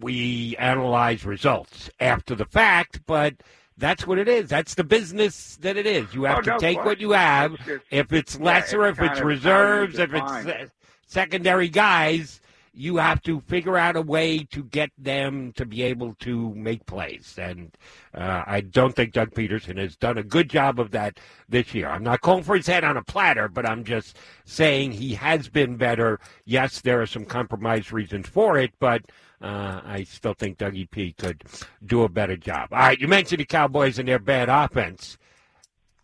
we 0.00 0.56
analyze 0.58 1.24
results 1.24 1.88
after 2.00 2.34
the 2.34 2.44
fact, 2.44 3.00
but 3.06 3.36
that's 3.78 4.06
what 4.06 4.18
it 4.18 4.28
is. 4.28 4.48
That's 4.48 4.74
the 4.74 4.84
business 4.84 5.56
that 5.62 5.76
it 5.76 5.86
is. 5.86 6.12
You 6.12 6.24
have 6.24 6.38
oh, 6.38 6.42
to 6.42 6.50
no 6.50 6.58
take 6.58 6.76
question. 6.76 6.86
what 6.86 7.00
you 7.00 7.12
have. 7.12 7.54
It's 7.54 7.64
just, 7.64 7.84
if 7.90 8.12
it's 8.12 8.36
yeah, 8.36 8.44
lesser, 8.44 8.86
it's 8.86 8.98
if 8.98 9.04
it's 9.04 9.20
kind 9.20 9.20
of 9.20 9.24
how 9.24 9.24
you 9.24 9.28
reserves, 9.28 9.98
if 9.98 10.14
it's 10.14 10.32
uh, 10.32 10.66
secondary 11.06 11.68
guys, 11.68 12.40
you 12.78 12.96
have 12.96 13.20
to 13.22 13.40
figure 13.40 13.76
out 13.76 13.96
a 13.96 14.02
way 14.02 14.38
to 14.38 14.62
get 14.62 14.90
them 14.96 15.52
to 15.52 15.66
be 15.66 15.82
able 15.82 16.14
to 16.20 16.54
make 16.54 16.86
plays. 16.86 17.34
And 17.36 17.76
uh, 18.14 18.44
I 18.46 18.60
don't 18.60 18.94
think 18.94 19.12
Doug 19.12 19.32
Pederson 19.32 19.78
has 19.78 19.96
done 19.96 20.16
a 20.16 20.22
good 20.22 20.48
job 20.48 20.78
of 20.78 20.92
that 20.92 21.18
this 21.48 21.74
year. 21.74 21.88
I'm 21.88 22.04
not 22.04 22.20
calling 22.20 22.44
for 22.44 22.56
his 22.56 22.68
head 22.68 22.84
on 22.84 22.96
a 22.96 23.02
platter, 23.02 23.48
but 23.48 23.66
I'm 23.66 23.82
just 23.82 24.16
saying 24.44 24.92
he 24.92 25.14
has 25.14 25.48
been 25.48 25.76
better. 25.76 26.20
Yes, 26.44 26.80
there 26.80 27.02
are 27.02 27.06
some 27.06 27.24
compromise 27.24 27.90
reasons 27.90 28.28
for 28.28 28.56
it, 28.56 28.70
but 28.78 29.02
uh, 29.42 29.80
I 29.84 30.04
still 30.04 30.34
think 30.34 30.58
Dougie 30.58 30.88
P 30.88 31.14
could 31.18 31.42
do 31.84 32.04
a 32.04 32.08
better 32.08 32.36
job. 32.36 32.68
All 32.72 32.78
right, 32.78 32.98
you 32.98 33.08
mentioned 33.08 33.40
the 33.40 33.44
Cowboys 33.44 33.98
and 33.98 34.08
their 34.08 34.20
bad 34.20 34.48
offense. 34.48 35.18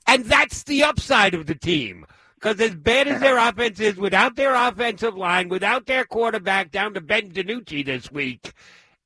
And 0.09 0.25
that's 0.25 0.65
the 0.65 0.83
upside 0.83 1.35
of 1.35 1.47
the 1.47 1.55
team. 1.55 2.05
Because 2.45 2.61
as 2.61 2.75
bad 2.75 3.09
as 3.09 3.23
their 3.23 3.39
offense 3.39 3.81
is, 3.81 3.97
without 3.97 4.37
their 4.37 4.55
offensive 4.55 5.17
line, 5.17 5.49
without 5.49 5.87
their 5.87 6.05
quarterback 6.05 6.71
down 6.71 6.93
to 6.93 7.01
Ben 7.01 7.31
DiNucci 7.31 7.87
this 7.87 8.13
week, 8.13 8.53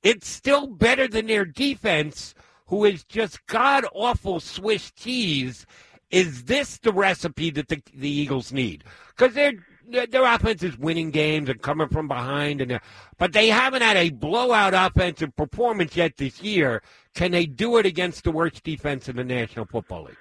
it's 0.02 0.26
still 0.26 0.66
better 0.66 1.07
than 1.07 1.28
their 1.28 1.45
defense, 1.45 2.35
who 2.66 2.85
is 2.85 3.04
just 3.04 3.47
god 3.47 3.85
awful 3.95 4.40
Swiss 4.40 4.90
cheese. 4.90 5.66
Is 6.11 6.42
this 6.45 6.78
the 6.78 6.92
recipe 6.92 7.50
that 7.50 7.68
the, 7.68 7.80
the 7.95 8.11
Eagles 8.11 8.52
need? 8.52 8.83
Because 9.16 9.35
their 9.35 9.52
their 9.87 10.25
offense 10.25 10.64
is 10.64 10.76
winning 10.76 11.12
games 11.12 11.49
and 11.49 11.62
coming 11.62 11.88
from 11.88 12.09
behind, 12.09 12.61
and 12.61 12.80
but 13.18 13.33
they 13.33 13.50
haven't 13.50 13.83
had 13.83 13.97
a 13.97 14.11
blowout 14.11 14.75
offensive 14.75 15.37
performance 15.37 15.95
yet 15.95 16.16
this 16.16 16.42
year. 16.42 16.83
Can 17.14 17.30
they 17.30 17.47
do 17.47 17.76
it 17.76 17.87
against 17.87 18.25
the 18.25 18.33
worst 18.33 18.64
defense 18.64 19.09
in 19.09 19.14
the 19.14 19.23
National 19.23 19.64
Football 19.64 20.07
League? 20.07 20.16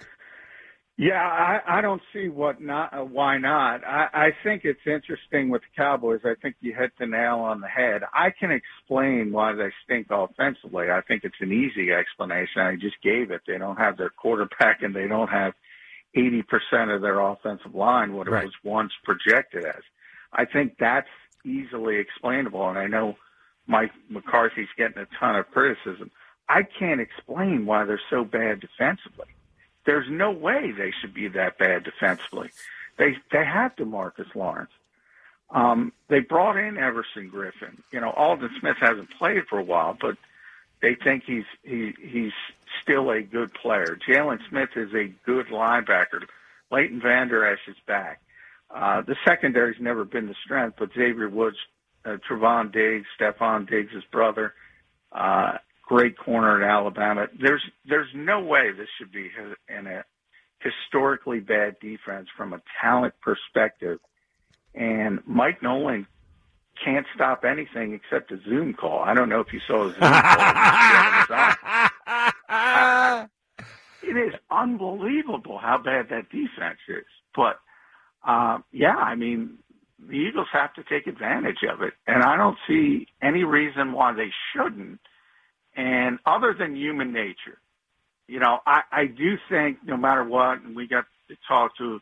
Yeah, 1.00 1.22
I, 1.22 1.78
I 1.78 1.82
don't 1.82 2.02
see 2.12 2.28
what 2.28 2.60
not 2.60 2.92
uh, 2.92 3.04
why 3.04 3.38
not. 3.38 3.84
I, 3.86 4.08
I 4.14 4.30
think 4.44 4.64
it's 4.66 4.80
interesting 4.88 5.50
with 5.50 5.62
the 5.62 5.68
Cowboys. 5.76 6.22
I 6.26 6.34
think 6.42 6.56
you 6.60 6.74
hit 6.74 6.92
the 7.00 7.06
nail 7.06 7.38
on 7.38 7.62
the 7.62 7.68
head. 7.68 8.02
I 8.16 8.32
can 8.32 8.50
explain 8.52 9.32
why 9.32 9.54
they 9.54 9.70
stink 9.86 10.08
offensively. 10.10 10.90
I 10.90 11.02
think 11.02 11.24
it's 11.24 11.36
an 11.40 11.52
easy 11.52 11.92
explanation. 11.92 12.62
I 12.62 12.78
just 12.78 12.96
gave 13.04 13.30
it. 13.30 13.42
They 13.46 13.60
don't 13.60 13.78
have 13.78 13.96
their 13.98 14.10
quarterback 14.10 14.82
and 14.82 14.96
they 14.96 15.08
don't 15.08 15.28
have 15.30 15.54
80% 16.18 16.44
of 16.96 17.04
their 17.04 17.20
offensive 17.20 17.76
line 17.76 18.14
what 18.14 18.28
it 18.28 18.32
Right. 18.32 18.46
was 18.46 18.54
once 18.64 18.92
projected 19.04 19.66
as. 19.66 19.84
I 20.34 20.46
think 20.46 20.78
that's 20.80 21.08
easily 21.46 21.98
explainable 21.98 22.68
and 22.70 22.80
I 22.80 22.88
know 22.88 23.18
Mike 23.68 23.92
McCarthy's 24.10 24.68
getting 24.78 24.98
a 24.98 25.08
ton 25.20 25.36
of 25.36 25.46
criticism. 25.52 26.10
I 26.50 26.64
can't 26.80 27.02
explain 27.02 27.68
why 27.68 27.86
they're 27.86 28.02
so 28.10 28.24
bad 28.24 28.62
defensively 28.62 29.28
there's 29.88 30.06
no 30.10 30.30
way 30.32 30.72
they 30.78 30.92
should 31.02 31.14
be 31.14 31.30
that 31.30 31.58
bad 31.58 31.86
defensively. 31.86 32.52
They 32.98 33.16
they 33.32 33.44
have 33.44 33.76
Demarcus 33.76 34.36
Lawrence. 34.36 34.70
Um, 35.50 35.94
they 36.10 36.20
brought 36.20 36.58
in 36.58 36.78
Everson 36.78 37.32
Griffen. 37.34 37.80
You 37.92 38.02
know, 38.02 38.12
Aldon 38.12 38.50
Smith 38.60 38.76
hasn't 38.80 39.10
played 39.18 39.44
for 39.50 39.58
a 39.58 39.64
while, 39.64 39.98
but 40.00 40.18
they 40.82 40.96
think 41.02 41.24
he's 41.26 41.46
he 41.64 41.94
he's 42.00 42.34
still 42.84 43.10
a 43.10 43.22
good 43.22 43.54
player. 43.54 43.98
Jaylon 44.08 44.40
Smith 44.50 44.70
is 44.76 44.94
a 44.94 45.14
good 45.26 45.48
linebacker. 45.48 46.24
Leighton 46.70 47.02
Vander 47.02 47.46
Esch 47.46 47.66
is 47.70 47.78
back. 47.88 48.22
Uh, 48.70 49.02
the 49.02 49.16
secondary's 49.26 49.80
never 49.80 50.04
been 50.04 50.28
the 50.28 50.36
strength, 50.44 50.76
but 50.78 50.90
Xavier 50.94 51.30
Woods, 51.30 51.56
uh, 52.04 52.18
Trevon 52.30 52.74
Diggs, 52.74 53.08
Stefon 53.18 53.70
Diggs' 53.70 54.04
brother, 54.12 54.54
uh, 55.14 55.54
great 55.88 56.18
corner 56.18 56.62
in 56.62 56.70
Alabama. 56.70 57.28
There's 57.40 57.64
there's 57.88 58.10
no 58.14 58.42
way 58.42 58.72
this 58.72 58.90
should 58.98 59.12
be 59.12 59.30
in 59.70 59.88
a 59.88 60.04
historically 60.60 61.40
bad 61.40 61.78
defense 61.80 62.28
from 62.36 62.54
a 62.54 62.62
talent 62.82 63.14
perspective. 63.22 64.00
And 64.76 65.20
Mike 65.26 65.64
Nolan 65.64 66.06
can't 66.84 67.06
stop 67.16 67.44
anything 67.46 67.94
except 67.94 68.32
a 68.32 68.38
Zoom 68.44 68.74
call. 68.74 69.00
I 69.00 69.14
don't 69.14 69.30
know 69.30 69.40
if 69.40 69.54
you 69.54 69.60
saw 69.66 69.88
a 69.88 69.92
Zoom 69.92 70.00
call. 72.90 73.28
it 74.04 74.18
is 74.18 74.34
unbelievable 74.52 75.58
how 75.58 75.78
bad 75.78 76.10
that 76.10 76.30
defense 76.30 76.80
is. 76.90 77.06
But 77.36 77.60
uh, 78.28 78.60
yeah, 78.72 78.96
I 78.96 79.16
mean, 79.16 79.58
the 80.00 80.14
Eagles 80.16 80.48
have 80.52 80.74
to 80.74 80.84
take 80.84 81.08
advantage 81.08 81.64
of 81.72 81.82
it, 81.82 81.94
and 82.06 82.24
I 82.24 82.36
don't 82.36 82.58
see 82.68 83.08
any 83.22 83.44
reason 83.44 83.94
why 83.94 84.14
they 84.14 84.32
shouldn't. 84.54 85.00
And 85.78 86.18
other 86.26 86.56
than 86.58 86.76
human 86.76 87.14
nature, 87.14 87.60
you 88.28 88.40
know, 88.40 88.60
I, 88.66 88.82
I 88.92 89.06
do 89.06 89.38
think 89.48 89.78
no 89.86 89.96
matter 89.96 90.24
what, 90.24 90.62
and 90.64 90.76
we 90.76 90.88
got 90.88 91.06
to 91.30 91.38
talk 91.48 91.78
to 91.78 92.00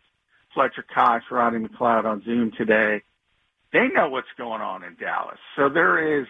Fletcher 0.53 0.85
Cox, 0.93 1.25
Rodney 1.29 1.67
McLeod 1.67 2.05
on 2.05 2.23
Zoom 2.23 2.51
today. 2.57 3.03
They 3.73 3.87
know 3.93 4.09
what's 4.09 4.27
going 4.37 4.61
on 4.61 4.83
in 4.83 4.95
Dallas, 4.95 5.37
so 5.57 5.67
there 5.67 6.21
is 6.21 6.27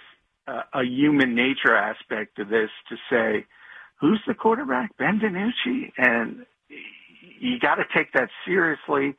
a, 0.47 0.79
a 0.79 0.83
human 0.83 1.35
nature 1.35 1.75
aspect 1.75 2.37
to 2.37 2.43
this 2.43 2.71
to 2.89 2.95
say, 3.09 3.45
who's 4.01 4.19
the 4.27 4.33
quarterback? 4.33 4.97
Ben 4.97 5.19
DiNucci, 5.19 5.91
and 5.97 6.45
you 7.39 7.59
got 7.59 7.75
to 7.75 7.83
take 7.95 8.11
that 8.13 8.29
seriously 8.45 9.15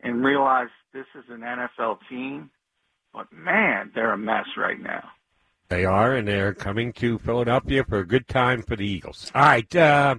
and 0.00 0.24
realize 0.24 0.68
this 0.92 1.06
is 1.14 1.24
an 1.30 1.40
NFL 1.40 1.98
team. 2.10 2.50
But 3.12 3.32
man, 3.32 3.92
they're 3.94 4.12
a 4.12 4.18
mess 4.18 4.46
right 4.56 4.80
now. 4.80 5.08
They 5.68 5.84
are, 5.84 6.14
and 6.14 6.26
they're 6.26 6.54
coming 6.54 6.92
to 6.94 7.18
Philadelphia 7.18 7.84
for 7.84 7.98
a 7.98 8.06
good 8.06 8.26
time 8.28 8.62
for 8.62 8.76
the 8.76 8.86
Eagles. 8.86 9.30
All 9.34 9.42
right. 9.42 9.76
Uh, 9.76 10.16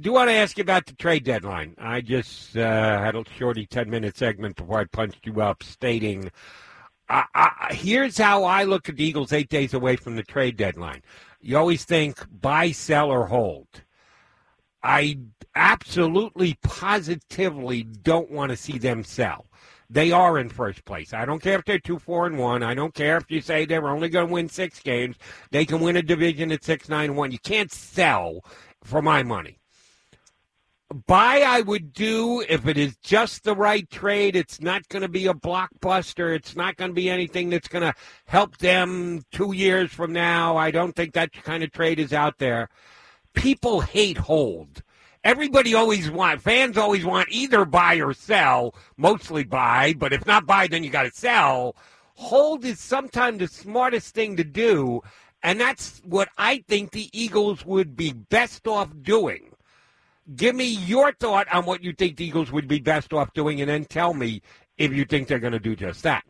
do 0.00 0.12
want 0.12 0.30
to 0.30 0.34
ask 0.34 0.56
you 0.56 0.62
about 0.62 0.86
the 0.86 0.94
trade 0.94 1.24
deadline. 1.24 1.74
I 1.78 2.00
just 2.00 2.56
uh, 2.56 2.98
had 2.98 3.14
a 3.16 3.24
shorty 3.36 3.66
10 3.66 3.90
minute 3.90 4.16
segment 4.16 4.56
before 4.56 4.78
I 4.78 4.84
punched 4.84 5.26
you 5.26 5.40
up 5.40 5.62
stating 5.62 6.30
I, 7.08 7.24
I, 7.34 7.74
here's 7.74 8.18
how 8.18 8.44
I 8.44 8.64
look 8.64 8.88
at 8.88 8.96
the 8.96 9.04
Eagles 9.04 9.32
eight 9.32 9.48
days 9.48 9.74
away 9.74 9.96
from 9.96 10.16
the 10.16 10.22
trade 10.22 10.56
deadline. 10.56 11.02
You 11.40 11.56
always 11.56 11.84
think 11.84 12.18
buy, 12.40 12.72
sell, 12.72 13.10
or 13.10 13.26
hold. 13.26 13.68
I 14.82 15.18
absolutely, 15.54 16.58
positively 16.62 17.84
don't 17.84 18.30
want 18.30 18.50
to 18.50 18.56
see 18.56 18.78
them 18.78 19.04
sell. 19.04 19.46
They 19.90 20.12
are 20.12 20.38
in 20.38 20.50
first 20.50 20.84
place. 20.84 21.14
I 21.14 21.24
don't 21.24 21.42
care 21.42 21.58
if 21.58 21.64
they're 21.64 21.78
two, 21.78 21.98
four, 21.98 22.26
and 22.26 22.38
one. 22.38 22.62
I 22.62 22.74
don't 22.74 22.94
care 22.94 23.16
if 23.16 23.30
you 23.30 23.40
say 23.40 23.64
they're 23.64 23.88
only 23.88 24.10
going 24.10 24.26
to 24.26 24.32
win 24.32 24.48
six 24.48 24.80
games. 24.80 25.16
They 25.50 25.64
can 25.64 25.80
win 25.80 25.96
a 25.96 26.02
division 26.02 26.52
at 26.52 26.62
six, 26.62 26.88
nine, 26.88 27.14
one. 27.14 27.32
You 27.32 27.38
can't 27.38 27.72
sell 27.72 28.44
for 28.82 29.00
my 29.00 29.22
money. 29.22 29.58
Buy, 31.06 31.42
I 31.42 31.60
would 31.62 31.92
do 31.92 32.42
if 32.48 32.66
it 32.66 32.78
is 32.78 32.96
just 33.02 33.44
the 33.44 33.54
right 33.54 33.88
trade. 33.90 34.36
It's 34.36 34.60
not 34.60 34.88
going 34.88 35.02
to 35.02 35.08
be 35.08 35.26
a 35.26 35.34
blockbuster. 35.34 36.34
It's 36.34 36.56
not 36.56 36.76
going 36.76 36.90
to 36.90 36.94
be 36.94 37.10
anything 37.10 37.50
that's 37.50 37.68
going 37.68 37.82
to 37.82 37.94
help 38.26 38.56
them 38.58 39.22
two 39.30 39.52
years 39.52 39.90
from 39.90 40.12
now. 40.12 40.56
I 40.56 40.70
don't 40.70 40.96
think 40.96 41.12
that 41.12 41.32
kind 41.32 41.62
of 41.62 41.72
trade 41.72 41.98
is 41.98 42.12
out 42.12 42.38
there. 42.38 42.68
People 43.34 43.80
hate 43.80 44.16
hold. 44.16 44.82
Everybody 45.24 45.74
always 45.74 46.10
want 46.10 46.40
fans 46.42 46.78
always 46.78 47.04
want 47.04 47.28
either 47.30 47.64
buy 47.64 47.96
or 47.96 48.12
sell. 48.12 48.74
Mostly 48.96 49.44
buy, 49.44 49.94
but 49.98 50.12
if 50.12 50.26
not 50.26 50.46
buy, 50.46 50.68
then 50.68 50.84
you 50.84 50.90
got 50.90 51.04
to 51.04 51.10
sell. 51.10 51.76
Hold 52.14 52.64
is 52.64 52.80
sometimes 52.80 53.38
the 53.38 53.48
smartest 53.48 54.14
thing 54.14 54.36
to 54.36 54.44
do, 54.44 55.02
and 55.42 55.60
that's 55.60 56.00
what 56.04 56.28
I 56.36 56.64
think 56.66 56.90
the 56.90 57.08
Eagles 57.12 57.64
would 57.64 57.96
be 57.96 58.12
best 58.12 58.66
off 58.66 58.90
doing. 59.02 59.52
Give 60.34 60.54
me 60.54 60.66
your 60.66 61.12
thought 61.12 61.46
on 61.52 61.64
what 61.64 61.82
you 61.82 61.92
think 61.92 62.16
the 62.16 62.24
Eagles 62.24 62.52
would 62.52 62.68
be 62.68 62.80
best 62.80 63.12
off 63.12 63.32
doing, 63.34 63.60
and 63.60 63.70
then 63.70 63.84
tell 63.84 64.14
me 64.14 64.42
if 64.76 64.92
you 64.92 65.04
think 65.04 65.28
they're 65.28 65.38
going 65.38 65.52
to 65.52 65.58
do 65.58 65.76
just 65.76 66.02
that. 66.02 66.24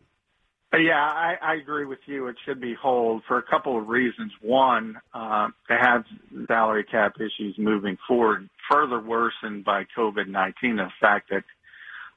Yeah, 0.71 1.01
I, 1.01 1.35
I 1.41 1.53
agree 1.55 1.85
with 1.85 1.99
you. 2.05 2.27
It 2.27 2.35
should 2.45 2.61
be 2.61 2.75
hold 2.79 3.23
for 3.27 3.39
a 3.39 3.43
couple 3.43 3.77
of 3.77 3.87
reasons. 3.87 4.31
One, 4.41 4.97
uh, 5.15 5.47
they 5.67 5.75
have 5.81 6.03
salary 6.47 6.83
cap 6.83 7.15
issues 7.19 7.55
moving 7.57 7.97
forward, 8.07 8.47
further 8.71 8.99
worsened 8.99 9.65
by 9.65 9.85
COVID-19. 9.97 10.53
The 10.77 10.89
fact 11.01 11.31
that 11.31 11.43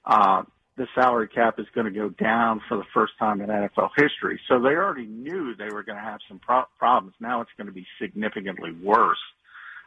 uh, 0.07 0.45
the 0.77 0.89
salary 0.95 1.29
cap 1.29 1.59
is 1.59 1.67
going 1.75 1.87
to 1.87 1.99
go 1.99 2.11
down 2.11 2.63
for 2.69 2.79
the 2.79 2.85
first 2.95 3.15
time 3.19 3.41
in 3.41 3.49
NFL 3.49 3.91
history. 3.97 4.41
So 4.49 4.61
they 4.61 4.71
already 4.71 5.07
knew 5.07 5.55
they 5.57 5.71
were 5.73 5.85
going 5.85 5.99
to 5.99 6.05
have 6.05 6.21
some 6.29 6.41
pro- 6.41 6.65
problems. 6.79 7.15
Now 7.21 7.43
it's 7.43 7.53
going 7.57 7.69
to 7.69 7.75
be 7.75 7.87
significantly 8.01 8.73
worse. 8.73 9.19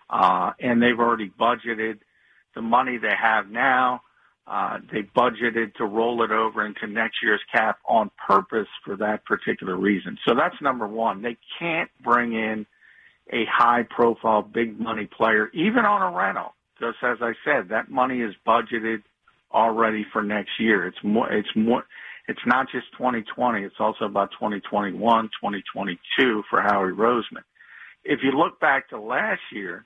Uh, 0.10 0.54
and 0.60 0.82
they've 0.82 1.00
already 1.00 1.30
budgeted 1.30 2.00
the 2.56 2.62
money 2.64 2.98
they 2.98 3.16
have 3.22 3.50
now 3.52 4.02
Uh, 4.48 4.80
they 4.94 5.04
budgeted 5.04 5.74
to 5.76 5.86
roll 5.86 6.24
it 6.24 6.32
over 6.32 6.66
into 6.66 6.88
next 6.88 7.18
year's 7.24 7.42
cap 7.54 7.80
on 7.88 8.12
purpose 8.28 8.68
for 8.86 8.98
that 8.98 9.26
particular 9.26 9.78
reason. 9.78 10.18
So 10.28 10.36
that's 10.36 10.62
number 10.62 10.88
one. 10.88 11.24
They 11.24 11.38
can't 11.60 11.92
bring 12.04 12.34
in 12.34 12.68
a 13.34 13.46
high 13.46 13.84
profile, 13.84 14.44
big 14.44 14.80
money 14.82 15.08
player, 15.08 15.52
even 15.54 15.86
on 15.86 16.02
a 16.04 16.18
rental. 16.18 16.55
Just 16.80 16.98
as 17.04 17.18
I 17.22 17.34
said, 17.44 17.70
that 17.70 17.90
money 17.90 18.22
is 18.22 18.34
budgeted 18.46 19.04
already 19.52 20.06
for 20.12 20.22
next 20.22 20.52
year. 20.60 20.86
It's 20.86 20.98
more, 21.04 21.32
it's 21.32 21.56
more, 21.56 21.86
it's 22.28 22.46
not 22.46 22.68
just 22.72 22.92
2020. 22.98 23.64
It's 23.64 23.76
also 23.80 24.06
about 24.06 24.32
2021, 24.32 25.00
2022 25.00 26.44
for 26.50 26.62
Howie 26.62 26.92
Roseman. 26.92 27.44
If 28.04 28.20
you 28.24 28.32
look 28.32 28.60
back 28.60 28.90
to 28.90 29.00
last 29.00 29.42
year, 29.52 29.86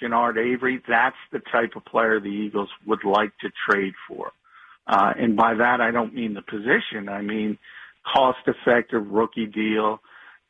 Genard 0.00 0.38
Avery, 0.38 0.80
that's 0.88 1.16
the 1.32 1.40
type 1.40 1.72
of 1.76 1.84
player 1.84 2.20
the 2.20 2.28
Eagles 2.28 2.70
would 2.86 3.04
like 3.04 3.32
to 3.40 3.50
trade 3.68 3.94
for. 4.06 4.32
Uh, 4.86 5.12
and 5.18 5.36
by 5.36 5.54
that, 5.54 5.80
I 5.80 5.90
don't 5.90 6.14
mean 6.14 6.34
the 6.34 6.42
position. 6.42 7.08
I 7.08 7.20
mean 7.20 7.58
cost 8.10 8.38
effective 8.46 9.06
rookie 9.10 9.46
deal 9.46 10.00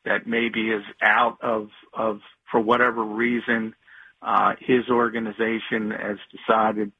that 0.05 0.27
maybe 0.27 0.69
is 0.69 0.83
out 1.01 1.37
of, 1.41 1.69
of, 1.93 2.21
for 2.49 2.59
whatever 2.59 3.03
reason, 3.03 3.75
uh, 4.21 4.53
his 4.59 4.89
organization 4.89 5.91
has 5.91 6.17
decided 6.31 6.91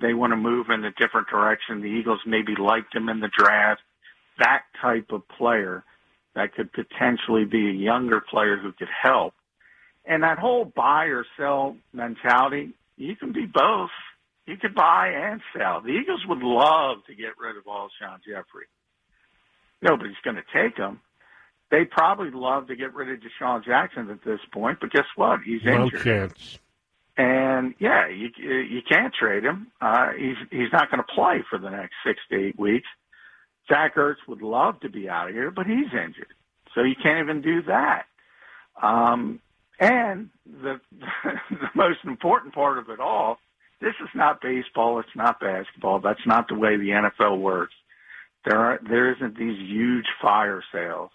they 0.00 0.14
want 0.14 0.32
to 0.32 0.36
move 0.36 0.66
in 0.70 0.84
a 0.84 0.92
different 0.92 1.28
direction. 1.28 1.80
The 1.80 1.88
Eagles 1.88 2.20
maybe 2.26 2.54
liked 2.56 2.94
him 2.94 3.08
in 3.08 3.20
the 3.20 3.30
draft. 3.36 3.80
That 4.38 4.62
type 4.80 5.10
of 5.10 5.26
player 5.28 5.84
that 6.34 6.54
could 6.54 6.72
potentially 6.72 7.44
be 7.44 7.68
a 7.68 7.72
younger 7.72 8.20
player 8.20 8.56
who 8.56 8.72
could 8.72 8.88
help 9.02 9.34
and 10.08 10.22
that 10.22 10.38
whole 10.38 10.64
buy 10.64 11.04
or 11.04 11.24
sell 11.36 11.76
mentality, 11.92 12.72
you 12.96 13.14
can 13.14 13.32
be 13.32 13.44
both. 13.46 13.90
You 14.46 14.56
could 14.56 14.74
buy 14.74 15.08
and 15.14 15.42
sell. 15.56 15.82
The 15.82 15.90
Eagles 15.90 16.22
would 16.26 16.42
love 16.42 17.04
to 17.06 17.14
get 17.14 17.38
rid 17.38 17.58
of 17.58 17.64
Alshon 17.64 18.20
Jeffery. 18.26 18.64
Nobody's 19.82 20.16
going 20.24 20.36
to 20.36 20.42
take 20.52 20.78
him. 20.78 21.00
They 21.70 21.84
probably 21.84 22.30
love 22.32 22.68
to 22.68 22.76
get 22.76 22.94
rid 22.94 23.10
of 23.10 23.18
DeSean 23.20 23.62
Jackson 23.62 24.08
at 24.08 24.24
this 24.24 24.40
point, 24.50 24.78
but 24.80 24.90
guess 24.90 25.04
what? 25.16 25.40
He's 25.44 25.60
no 25.62 25.84
injured. 25.84 26.02
chance. 26.02 26.58
And 27.18 27.74
yeah, 27.80 28.06
you 28.08 28.30
you 28.38 28.80
can't 28.88 29.12
trade 29.12 29.44
him. 29.44 29.66
Uh, 29.80 30.10
he's 30.16 30.36
he's 30.50 30.72
not 30.72 30.88
going 30.90 31.02
to 31.02 31.14
play 31.14 31.44
for 31.50 31.58
the 31.58 31.68
next 31.68 31.94
six 32.06 32.20
to 32.30 32.46
eight 32.46 32.58
weeks. 32.58 32.86
Zach 33.68 33.96
Ertz 33.96 34.16
would 34.28 34.40
love 34.40 34.78
to 34.80 34.88
be 34.88 35.08
out 35.08 35.28
of 35.28 35.34
here, 35.34 35.50
but 35.50 35.66
he's 35.66 35.92
injured, 35.92 36.32
so 36.74 36.82
you 36.82 36.94
can't 37.02 37.28
even 37.28 37.42
do 37.42 37.62
that. 37.62 38.04
Um, 38.80 39.40
and 39.80 40.30
the, 40.46 40.80
the 41.50 41.68
most 41.74 41.98
important 42.04 42.54
part 42.54 42.78
of 42.78 42.88
it 42.88 43.00
all, 43.00 43.38
this 43.80 43.94
is 44.00 44.08
not 44.14 44.40
baseball. 44.40 45.00
It's 45.00 45.08
not 45.16 45.40
basketball. 45.40 46.00
That's 46.00 46.24
not 46.24 46.46
the 46.48 46.54
way 46.54 46.76
the 46.76 47.10
NFL 47.20 47.40
works. 47.40 47.74
There 48.44 48.58
aren't 48.58 48.88
there 48.88 49.12
isn't 49.12 49.36
these 49.36 49.58
huge 49.58 50.06
fire 50.22 50.62
sales. 50.72 51.10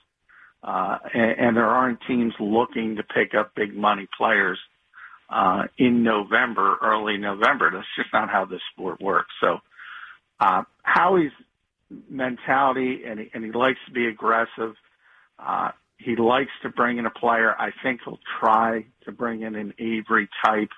Uh, 0.62 0.98
and, 1.13 1.31
and 1.39 1.57
there 1.57 1.69
aren't 1.69 2.00
teams 2.07 2.33
looking 2.39 2.98
to 2.98 3.03
pick 3.03 3.33
up 3.33 3.53
big 3.55 3.75
money 3.75 4.07
players, 4.17 4.60
uh, 5.30 5.63
in 5.77 6.03
November, 6.03 6.77
early 6.82 7.18
November. 7.18 7.72
That's 7.72 7.88
just 7.98 8.13
not 8.13 8.30
how 8.30 8.46
this 8.46 8.62
sport 8.74 9.01
works. 9.01 9.32
So, 9.42 9.60
uh, 10.39 10.63
Howie's 10.84 11.32
mentality 12.10 13.01
and 13.06 13.20
he, 13.20 13.30
and 13.34 13.44
he 13.44 13.51
likes 13.51 13.80
to 13.88 13.94
be 13.94 14.08
aggressive. 14.08 14.75
Uh, 15.39 15.72
he 15.98 16.15
likes 16.15 16.51
to 16.63 16.70
bring 16.70 16.98
in 16.98 17.06
a 17.06 17.10
player. 17.12 17.56
I 17.58 17.72
think 17.82 18.01
he'll 18.03 18.20
try 18.39 18.86
to 19.06 19.12
bring 19.12 19.42
in 19.42 19.56
an 19.56 19.74
Avery 19.80 20.27
type 20.46 20.70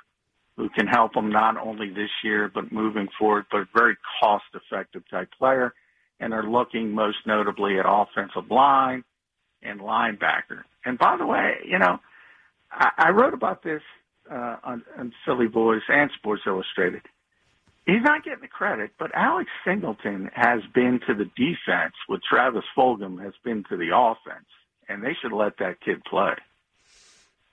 who 0.58 0.70
can 0.70 0.88
help 0.88 1.16
him 1.16 1.32
not 1.32 1.58
only 1.58 1.90
this 1.90 2.12
year 2.24 2.50
but 2.54 2.72
moving 2.72 3.08
forward, 3.20 3.46
but 3.52 3.62
a 3.62 3.68
very 3.75 3.98
cost 4.20 4.46
effective 4.54 5.04
type 5.10 5.30
player. 5.38 5.74
And 6.20 6.32
they're 6.32 6.44
looking 6.44 6.92
most 6.92 7.18
notably 7.25 7.78
at 7.78 7.86
offensive 7.88 8.50
line 8.50 9.04
and 9.62 9.80
linebacker. 9.80 10.64
And 10.86 10.98
by 10.98 11.18
the 11.18 11.25
way, 11.25 11.56
you 11.66 11.80
know, 11.80 12.00
I, 12.72 12.90
I 12.98 13.10
wrote 13.10 13.34
about 13.34 13.64
this 13.64 13.81
uh, 14.31 14.57
on, 14.64 14.83
on 14.98 15.14
Philly 15.25 15.48
Voice 15.48 15.83
and 15.88 16.09
Sports 16.18 16.44
Illustrated. 16.46 17.01
He's 17.85 18.01
not 18.01 18.24
getting 18.24 18.42
the 18.42 18.48
credit, 18.48 18.92
but 18.98 19.11
Alex 19.14 19.50
Singleton 19.64 20.29
has 20.33 20.61
been 20.74 21.00
to 21.07 21.14
the 21.14 21.25
defense 21.38 21.94
what 22.07 22.22
Travis 22.27 22.64
Fulgham 22.75 23.24
has 23.24 23.33
been 23.44 23.64
to 23.70 23.77
the 23.77 23.96
offense 23.96 24.48
and 24.90 25.03
they 25.03 25.16
should 25.22 25.33
let 25.33 25.57
that 25.59 25.81
kid 25.81 26.03
play. 26.03 26.33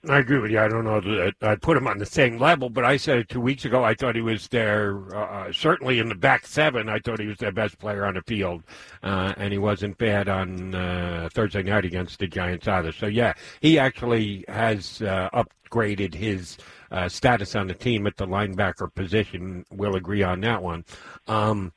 I 0.09 0.19
agree 0.19 0.39
with 0.39 0.51
you. 0.51 0.59
I 0.59 0.67
don't 0.67 0.83
know 0.83 0.99
that 0.99 1.35
I'd 1.41 1.61
put 1.61 1.77
him 1.77 1.87
on 1.87 1.97
the 1.97 2.05
same 2.05 2.37
level, 2.37 2.69
but 2.69 2.83
I 2.83 2.97
said 2.97 3.19
it 3.19 3.29
two 3.29 3.39
weeks 3.39 3.63
ago. 3.63 3.85
I 3.85 3.93
thought 3.93 4.15
he 4.15 4.21
was 4.21 4.49
there, 4.49 5.15
uh, 5.15 5.49
certainly 5.53 5.99
in 5.99 6.09
the 6.09 6.15
back 6.15 6.45
seven. 6.45 6.89
I 6.89 6.99
thought 6.99 7.21
he 7.21 7.27
was 7.27 7.37
their 7.37 7.53
best 7.53 7.79
player 7.79 8.05
on 8.05 8.15
the 8.15 8.21
field, 8.23 8.63
uh, 9.01 9.33
and 9.37 9.53
he 9.53 9.59
wasn't 9.59 9.97
bad 9.97 10.27
on 10.27 10.75
uh, 10.75 11.29
Thursday 11.33 11.63
night 11.63 11.85
against 11.85 12.19
the 12.19 12.27
Giants 12.27 12.67
either. 12.67 12.91
So 12.91 13.07
yeah, 13.07 13.33
he 13.61 13.79
actually 13.79 14.43
has 14.49 15.01
uh, 15.01 15.29
upgraded 15.33 16.13
his 16.13 16.57
uh, 16.91 17.07
status 17.07 17.55
on 17.55 17.67
the 17.67 17.73
team 17.73 18.05
at 18.05 18.17
the 18.17 18.27
linebacker 18.27 18.93
position. 18.93 19.65
We'll 19.71 19.95
agree 19.95 20.21
on 20.21 20.41
that 20.41 20.61
one. 20.61 20.83
Um, 21.29 21.71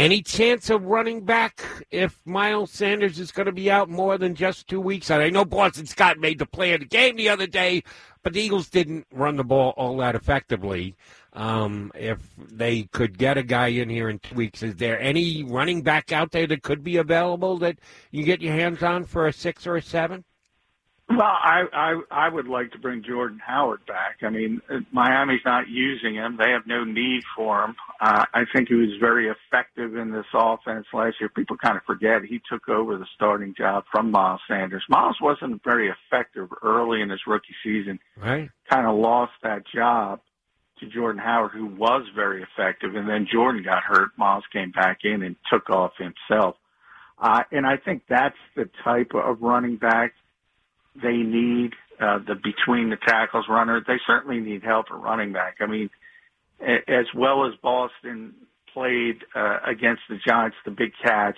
any 0.00 0.22
chance 0.22 0.70
of 0.70 0.86
running 0.86 1.26
back 1.26 1.62
if 1.90 2.18
Miles 2.24 2.70
Sanders 2.70 3.18
is 3.18 3.30
going 3.30 3.44
to 3.44 3.52
be 3.52 3.70
out 3.70 3.90
more 3.90 4.16
than 4.16 4.34
just 4.34 4.66
two 4.66 4.80
weeks? 4.80 5.10
And 5.10 5.22
I 5.22 5.28
know 5.28 5.44
Boston 5.44 5.84
Scott 5.84 6.18
made 6.18 6.38
the 6.38 6.46
play 6.46 6.72
of 6.72 6.80
the 6.80 6.86
game 6.86 7.16
the 7.16 7.28
other 7.28 7.46
day, 7.46 7.82
but 8.22 8.32
the 8.32 8.40
Eagles 8.40 8.70
didn't 8.70 9.06
run 9.12 9.36
the 9.36 9.44
ball 9.44 9.74
all 9.76 9.98
that 9.98 10.14
effectively. 10.14 10.96
Um, 11.34 11.92
if 11.94 12.18
they 12.38 12.84
could 12.84 13.18
get 13.18 13.36
a 13.36 13.42
guy 13.42 13.68
in 13.68 13.90
here 13.90 14.08
in 14.08 14.20
two 14.20 14.36
weeks, 14.36 14.62
is 14.62 14.76
there 14.76 14.98
any 14.98 15.44
running 15.44 15.82
back 15.82 16.12
out 16.12 16.32
there 16.32 16.46
that 16.46 16.62
could 16.62 16.82
be 16.82 16.96
available 16.96 17.58
that 17.58 17.78
you 18.10 18.24
get 18.24 18.40
your 18.40 18.54
hands 18.54 18.82
on 18.82 19.04
for 19.04 19.26
a 19.26 19.32
six 19.34 19.66
or 19.66 19.76
a 19.76 19.82
seven? 19.82 20.24
Well, 21.10 21.22
I, 21.22 21.64
I 21.72 22.00
I 22.10 22.28
would 22.28 22.46
like 22.46 22.70
to 22.72 22.78
bring 22.78 23.02
Jordan 23.02 23.40
Howard 23.44 23.84
back. 23.84 24.18
I 24.22 24.30
mean, 24.30 24.62
Miami's 24.92 25.40
not 25.44 25.68
using 25.68 26.14
him; 26.14 26.36
they 26.36 26.50
have 26.50 26.68
no 26.68 26.84
need 26.84 27.22
for 27.34 27.64
him. 27.64 27.74
Uh, 28.00 28.24
I 28.32 28.44
think 28.52 28.68
he 28.68 28.76
was 28.76 28.90
very 29.00 29.28
effective 29.28 29.96
in 29.96 30.12
this 30.12 30.26
offense 30.32 30.86
last 30.92 31.16
year. 31.20 31.28
People 31.28 31.56
kind 31.56 31.76
of 31.76 31.82
forget 31.82 32.22
he 32.22 32.40
took 32.48 32.68
over 32.68 32.96
the 32.96 33.06
starting 33.16 33.54
job 33.58 33.84
from 33.90 34.12
Miles 34.12 34.40
Sanders. 34.46 34.84
Miles 34.88 35.16
wasn't 35.20 35.64
very 35.64 35.90
effective 35.90 36.48
early 36.62 37.02
in 37.02 37.10
his 37.10 37.20
rookie 37.26 37.56
season. 37.64 37.98
Right, 38.16 38.48
kind 38.70 38.86
of 38.86 38.96
lost 38.96 39.32
that 39.42 39.64
job 39.66 40.20
to 40.78 40.86
Jordan 40.86 41.20
Howard, 41.20 41.50
who 41.52 41.66
was 41.66 42.06
very 42.14 42.44
effective, 42.44 42.94
and 42.94 43.08
then 43.08 43.26
Jordan 43.30 43.64
got 43.64 43.82
hurt. 43.82 44.10
Miles 44.16 44.44
came 44.52 44.70
back 44.70 44.98
in 45.02 45.24
and 45.24 45.34
took 45.52 45.70
off 45.70 45.92
himself. 45.98 46.54
Uh, 47.18 47.42
and 47.50 47.66
I 47.66 47.78
think 47.78 48.04
that's 48.08 48.38
the 48.54 48.70
type 48.84 49.10
of 49.12 49.42
running 49.42 49.76
back 49.76 50.14
they 50.94 51.16
need 51.16 51.72
uh, 52.00 52.18
the 52.18 52.34
between 52.34 52.90
the 52.90 52.96
tackles 52.96 53.46
runner. 53.48 53.82
They 53.86 53.98
certainly 54.06 54.40
need 54.40 54.62
help 54.62 54.86
at 54.90 54.98
running 54.98 55.32
back. 55.32 55.56
I 55.60 55.66
mean, 55.66 55.90
as 56.60 57.06
well 57.14 57.46
as 57.46 57.54
Boston 57.62 58.34
played 58.72 59.24
uh, 59.34 59.58
against 59.66 60.02
the 60.08 60.18
Giants, 60.26 60.56
the 60.64 60.70
big 60.70 60.92
catch. 61.02 61.36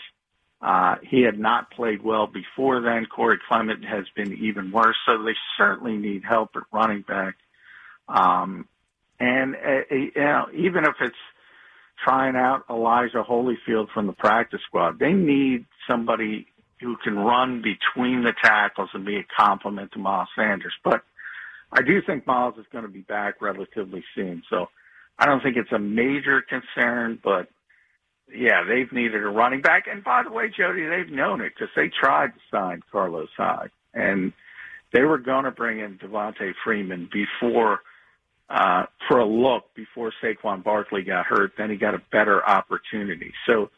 Uh, 0.61 0.97
he 1.03 1.23
had 1.23 1.39
not 1.39 1.73
played 1.73 2.03
well 2.03 2.29
before 2.29 2.81
then. 2.81 3.07
Corey 3.07 3.39
Clement 3.49 3.85
has 3.85 4.05
been 4.15 4.33
even 4.35 4.71
worse, 4.71 4.97
so 5.09 5.23
they 5.23 5.35
certainly 5.59 5.97
need 5.97 6.23
help 6.25 6.51
at 6.55 6.63
running 6.73 7.03
back. 7.03 7.35
Um, 8.09 8.69
and 9.19 9.57
uh, 9.57 9.95
you 9.95 10.13
know, 10.17 10.47
even 10.55 10.85
if 10.85 10.95
it's 11.01 11.17
trying 12.05 12.37
out 12.37 12.65
Elijah 12.71 13.25
Holyfield 13.29 13.91
from 13.93 14.07
the 14.07 14.13
practice 14.13 14.61
squad, 14.67 14.99
they 14.99 15.13
need 15.13 15.67
somebody 15.89 16.47
who 16.83 16.97
can 16.97 17.17
run 17.19 17.63
between 17.63 18.25
the 18.25 18.35
tackles 18.43 18.91
and 18.93 19.05
be 19.05 19.17
a 19.17 19.27
complement 19.37 19.93
to 19.93 19.99
Miles 19.99 20.29
Sanders. 20.37 20.75
But 20.85 21.03
I 21.73 21.83
do 21.83 22.03
think 22.03 22.27
Miles 22.27 22.59
is 22.59 22.67
going 22.73 22.85
to 22.85 22.91
be 22.91 23.01
back 23.01 23.41
relatively 23.41 24.05
soon. 24.15 24.43
So 24.51 24.69
I 25.19 25.27
don't 25.27 25.43
think 25.43 25.57
it's 25.57 25.73
a 25.73 25.79
major 25.79 26.43
concern, 26.43 27.19
but 27.23 27.49
yeah, 28.35 28.65
they've 28.65 28.93
needed 28.93 29.23
a 29.23 29.29
running 29.29 29.63
back. 29.63 29.87
And 29.91 30.03
by 30.03 30.23
the 30.23 30.31
way, 30.31 30.49
Jody, 30.49 30.87
they've 30.87 31.11
known 31.11 31.41
it 31.41 31.53
because 31.55 31.73
they 31.77 31.89
tried 31.89 32.29
to 32.29 32.41
sign 32.51 32.83
Carlos 32.91 33.29
Hyde 33.37 33.71
and 33.95 34.33
they 34.93 35.03
were 35.03 35.19
going 35.19 35.45
to 35.45 35.51
bring 35.51 35.81
in 35.81 35.99
Devonta 35.99 36.53
Freeman 36.65 37.09
before, 37.13 37.81
uh, 38.51 38.85
for 39.09 39.19
a 39.19 39.25
look 39.25 39.75
before 39.75 40.13
Saquon 40.23 40.63
Barkley 40.63 41.03
got 41.03 41.27
hurt. 41.27 41.53
Then 41.57 41.71
he 41.71 41.77
got 41.77 41.95
a 41.95 42.03
better 42.11 42.47
opportunity. 42.47 43.33
So 43.47 43.71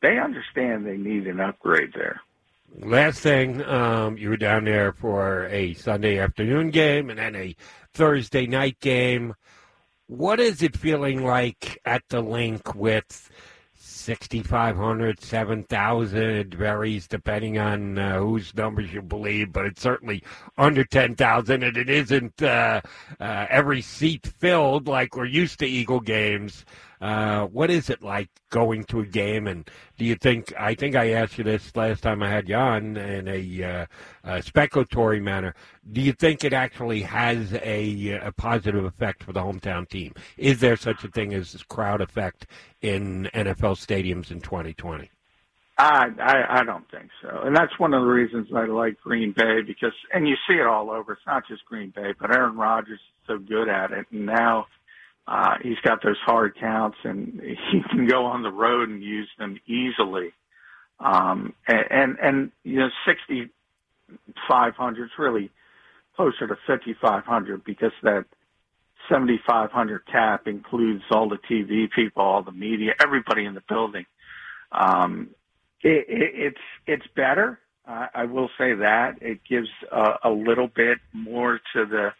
they 0.00 0.18
understand 0.18 0.86
they 0.86 0.96
need 0.96 1.26
an 1.26 1.40
upgrade 1.40 1.92
there. 1.94 2.20
Last 2.80 3.20
thing, 3.20 3.62
um, 3.64 4.16
you 4.16 4.30
were 4.30 4.38
down 4.38 4.64
there 4.64 4.92
for 4.92 5.46
a 5.48 5.74
Sunday 5.74 6.18
afternoon 6.18 6.70
game 6.70 7.10
and 7.10 7.18
then 7.18 7.36
a 7.36 7.54
Thursday 7.92 8.46
night 8.46 8.80
game. 8.80 9.34
What 10.06 10.40
is 10.40 10.62
it 10.62 10.76
feeling 10.76 11.22
like 11.22 11.78
at 11.84 12.02
the 12.08 12.22
Linc 12.22 12.74
with 12.74 13.30
6,500, 13.74 15.20
7,000? 15.20 16.18
It 16.18 16.54
varies 16.54 17.06
depending 17.06 17.58
on 17.58 17.98
uh, 17.98 18.18
whose 18.18 18.54
numbers 18.54 18.90
you 18.90 19.02
believe, 19.02 19.52
but 19.52 19.66
it's 19.66 19.82
certainly 19.82 20.22
under 20.56 20.82
10,000, 20.82 21.62
and 21.62 21.76
it 21.76 21.90
isn't 21.90 22.42
uh, 22.42 22.80
uh, 23.20 23.46
every 23.50 23.82
seat 23.82 24.26
filled 24.38 24.88
like 24.88 25.14
we're 25.14 25.26
used 25.26 25.58
to 25.58 25.66
Eagle 25.66 26.00
games. 26.00 26.64
Uh, 27.02 27.46
what 27.46 27.68
is 27.68 27.90
it 27.90 28.00
like 28.00 28.28
going 28.50 28.84
to 28.84 29.00
a 29.00 29.04
game? 29.04 29.48
And 29.48 29.68
do 29.98 30.04
you 30.04 30.14
think? 30.14 30.54
I 30.56 30.76
think 30.76 30.94
I 30.94 31.10
asked 31.10 31.36
you 31.36 31.42
this 31.42 31.74
last 31.74 32.00
time 32.00 32.22
I 32.22 32.30
had 32.30 32.48
you 32.48 32.54
on 32.54 32.96
in 32.96 33.26
a, 33.26 33.64
uh, 33.64 33.86
a 34.22 34.38
speculatory 34.38 35.20
manner. 35.20 35.56
Do 35.90 36.00
you 36.00 36.12
think 36.12 36.44
it 36.44 36.52
actually 36.52 37.02
has 37.02 37.54
a, 37.54 38.20
a 38.22 38.30
positive 38.30 38.84
effect 38.84 39.24
for 39.24 39.32
the 39.32 39.40
hometown 39.40 39.88
team? 39.88 40.14
Is 40.38 40.60
there 40.60 40.76
such 40.76 41.02
a 41.02 41.08
thing 41.08 41.34
as 41.34 41.50
this 41.50 41.64
crowd 41.64 42.00
effect 42.00 42.46
in 42.82 43.28
NFL 43.34 43.84
stadiums 43.84 44.30
in 44.30 44.40
2020? 44.40 45.10
I, 45.78 46.06
I 46.20 46.60
I 46.60 46.64
don't 46.64 46.88
think 46.88 47.10
so, 47.20 47.40
and 47.42 47.56
that's 47.56 47.76
one 47.80 47.94
of 47.94 48.02
the 48.02 48.08
reasons 48.08 48.46
I 48.54 48.66
like 48.66 49.00
Green 49.00 49.32
Bay 49.36 49.62
because, 49.66 49.94
and 50.14 50.28
you 50.28 50.36
see 50.46 50.54
it 50.54 50.66
all 50.66 50.90
over. 50.90 51.14
It's 51.14 51.26
not 51.26 51.48
just 51.48 51.64
Green 51.64 51.90
Bay, 51.90 52.12
but 52.20 52.30
Aaron 52.30 52.56
Rodgers 52.56 53.00
is 53.00 53.26
so 53.26 53.38
good 53.38 53.68
at 53.68 53.90
it, 53.90 54.06
and 54.12 54.26
now 54.26 54.66
uh, 55.26 55.54
he's 55.62 55.78
got 55.84 56.02
those 56.02 56.18
hard 56.24 56.56
counts, 56.58 56.98
and 57.04 57.40
he 57.70 57.82
can 57.90 58.06
go 58.06 58.26
on 58.26 58.42
the 58.42 58.50
road 58.50 58.88
and 58.88 59.02
use 59.02 59.28
them 59.38 59.58
easily. 59.66 60.32
Um, 61.00 61.54
and, 61.66 61.84
and 61.90 62.18
and 62.20 62.52
you 62.64 62.78
know, 62.78 62.88
sixty 63.06 63.50
five 64.48 64.74
hundred 64.74 65.06
is 65.06 65.10
really 65.18 65.50
closer 66.16 66.46
to 66.46 66.56
fifty 66.66 66.94
five 67.00 67.24
hundred 67.24 67.64
because 67.64 67.92
that 68.02 68.24
seventy 69.08 69.40
five 69.46 69.70
hundred 69.70 70.06
cap 70.06 70.46
includes 70.46 71.04
all 71.10 71.28
the 71.28 71.38
TV 71.38 71.90
people, 71.90 72.22
all 72.22 72.42
the 72.42 72.52
media, 72.52 72.92
everybody 73.00 73.44
in 73.44 73.54
the 73.54 73.62
building. 73.68 74.06
Um, 74.70 75.30
it, 75.82 76.06
it, 76.08 76.32
it's 76.34 76.60
it's 76.86 77.06
better. 77.14 77.58
Uh, 77.86 78.06
I 78.14 78.24
will 78.26 78.48
say 78.58 78.74
that 78.74 79.16
it 79.20 79.40
gives 79.48 79.68
a, 79.90 80.14
a 80.24 80.30
little 80.30 80.68
bit 80.68 80.98
more 81.12 81.60
to 81.74 81.84
the 81.86 82.12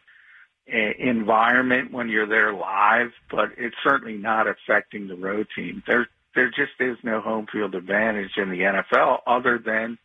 environment 0.66 1.92
when 1.92 2.08
you're 2.08 2.28
there 2.28 2.52
live, 2.52 3.10
but 3.30 3.50
it's 3.58 3.76
certainly 3.84 4.16
not 4.16 4.46
affecting 4.46 5.08
the 5.08 5.16
road 5.16 5.46
team. 5.56 5.82
There 5.86 6.08
there 6.34 6.48
just 6.48 6.72
is 6.80 6.96
no 7.02 7.20
home 7.20 7.46
field 7.52 7.74
advantage 7.74 8.30
in 8.36 8.48
the 8.48 8.60
NFL 8.60 9.18
other 9.26 9.58
than 9.58 9.98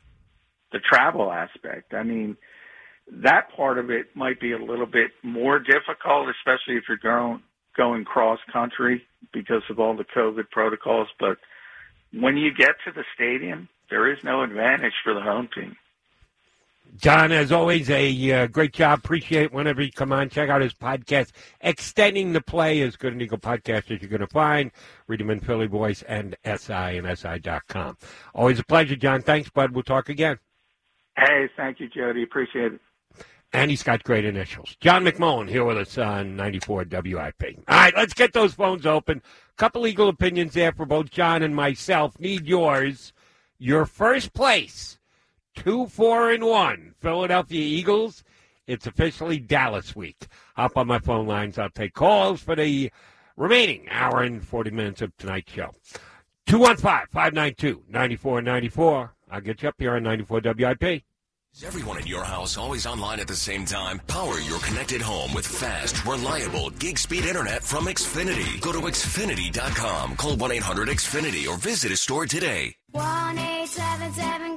the 0.73 0.79
travel 0.79 1.31
aspect. 1.31 1.93
I 1.93 2.03
mean, 2.03 2.35
that 3.09 3.49
part 3.55 3.77
of 3.77 3.89
it 3.89 4.07
might 4.13 4.39
be 4.41 4.51
a 4.51 4.57
little 4.57 4.85
bit 4.85 5.11
more 5.23 5.59
difficult, 5.59 6.27
especially 6.29 6.75
if 6.75 6.83
you're 6.89 6.97
going 6.97 7.41
going 7.77 8.03
cross 8.03 8.39
country 8.51 9.03
because 9.31 9.61
of 9.69 9.79
all 9.79 9.95
the 9.95 10.03
COVID 10.03 10.49
protocols, 10.49 11.07
but 11.19 11.37
when 12.11 12.35
you 12.35 12.51
get 12.53 12.75
to 12.85 12.91
the 12.91 13.03
stadium, 13.13 13.69
there 13.89 14.11
is 14.11 14.17
no 14.23 14.41
advantage 14.41 14.93
for 15.03 15.13
the 15.13 15.21
home 15.21 15.47
team. 15.53 15.75
John, 16.95 17.32
as 17.32 17.52
always, 17.52 17.89
a 17.89 18.32
uh, 18.32 18.47
great 18.47 18.73
job. 18.73 19.00
Appreciate 19.00 19.54
whenever 19.54 19.82
you 19.82 19.91
come 19.91 20.12
on. 20.12 20.30
Check 20.30 20.50
out 20.50 20.62
his 20.62 20.73
podcast, 20.73 21.32
Extending 21.62 22.34
the 22.34 22.41
Play, 22.41 22.82
as 22.82 22.95
good 22.95 23.13
an 23.13 23.21
Eagle 23.21 23.38
podcast 23.38 23.91
as 23.91 24.02
you're 24.02 24.10
going 24.10 24.21
to 24.21 24.28
find. 24.28 24.71
Read 25.08 25.21
him 25.21 25.30
in 25.30 25.39
Philly 25.39 25.67
Voice 25.67 26.02
and 26.04 26.36
SI 26.43 26.73
and 26.73 27.17
SI.com. 27.17 27.97
Always 28.34 28.60
a 28.60 28.63
pleasure, 28.63 28.95
John. 28.95 29.21
Thanks, 29.21 29.50
bud. 29.50 29.71
We'll 29.71 29.84
talk 29.84 30.10
again. 30.10 30.39
Hey, 31.17 31.50
thank 31.56 31.80
you, 31.80 31.88
Jody. 31.88 32.23
Appreciate 32.23 32.73
it. 32.73 32.82
And 33.54 33.71
he's 33.71 33.84
got 33.84 34.04
great 34.04 34.26
initials. 34.26 34.76
John 34.82 35.06
McMullen 35.06 35.50
here 35.50 35.63
with 35.63 35.78
us 35.78 35.97
on 35.97 36.36
94 36.36 36.86
WIP. 36.91 37.43
All 37.67 37.76
right, 37.76 37.95
let's 37.95 38.13
get 38.13 38.34
those 38.34 38.54
phones 38.54 38.86
open. 38.86 39.21
Couple 39.56 39.82
legal 39.82 40.10
opinions 40.10 40.54
there 40.54 40.71
for 40.71 40.86
both 40.86 41.10
John 41.10 41.41
and 41.41 41.56
myself. 41.56 42.19
Need 42.19 42.45
yours. 42.45 43.13
Your 43.58 43.88
first 43.88 44.34
place, 44.34 45.00
two, 45.57 45.87
four, 45.87 46.31
and 46.31 46.45
one. 46.45 46.93
Philadelphia 46.99 47.61
Eagles. 47.61 48.23
It's 48.67 48.87
officially 48.87 49.39
Dallas 49.39 49.95
week. 49.95 50.27
Hop 50.55 50.77
on 50.77 50.87
my 50.87 50.99
phone 50.99 51.27
lines. 51.27 51.57
I'll 51.57 51.69
take 51.69 51.93
calls 51.93 52.41
for 52.41 52.55
the 52.55 52.91
remaining 53.35 53.87
hour 53.89 54.21
and 54.21 54.45
40 54.45 54.71
minutes 54.71 55.01
of 55.01 55.15
tonight's 55.17 55.51
show. 55.51 55.71
215 56.47 57.07
592 57.11 57.83
9494. 57.89 59.13
I'll 59.29 59.41
get 59.41 59.61
you 59.61 59.69
up 59.69 59.75
here 59.77 59.95
on 59.95 60.03
94 60.03 60.41
WIP. 60.43 61.03
Is 61.53 61.63
everyone 61.63 61.99
in 61.99 62.05
your 62.05 62.23
house 62.23 62.55
always 62.55 62.85
online 62.85 63.19
at 63.19 63.27
the 63.27 63.35
same 63.35 63.65
time? 63.65 63.99
Power 64.07 64.39
your 64.39 64.59
connected 64.59 65.01
home 65.01 65.33
with 65.33 65.47
fast, 65.47 66.05
reliable 66.05 66.69
gig 66.71 66.99
speed 66.99 67.25
internet 67.25 67.63
from 67.63 67.85
Xfinity. 67.85 68.61
Go 68.61 68.71
to 68.71 68.79
Xfinity.com, 68.79 70.17
call 70.17 70.35
1 70.35 70.51
800 70.51 70.89
Xfinity, 70.89 71.47
or 71.47 71.57
visit 71.57 71.91
a 71.91 71.97
store 71.97 72.27
today. 72.27 72.75
1 72.91 73.03
877 73.39 74.56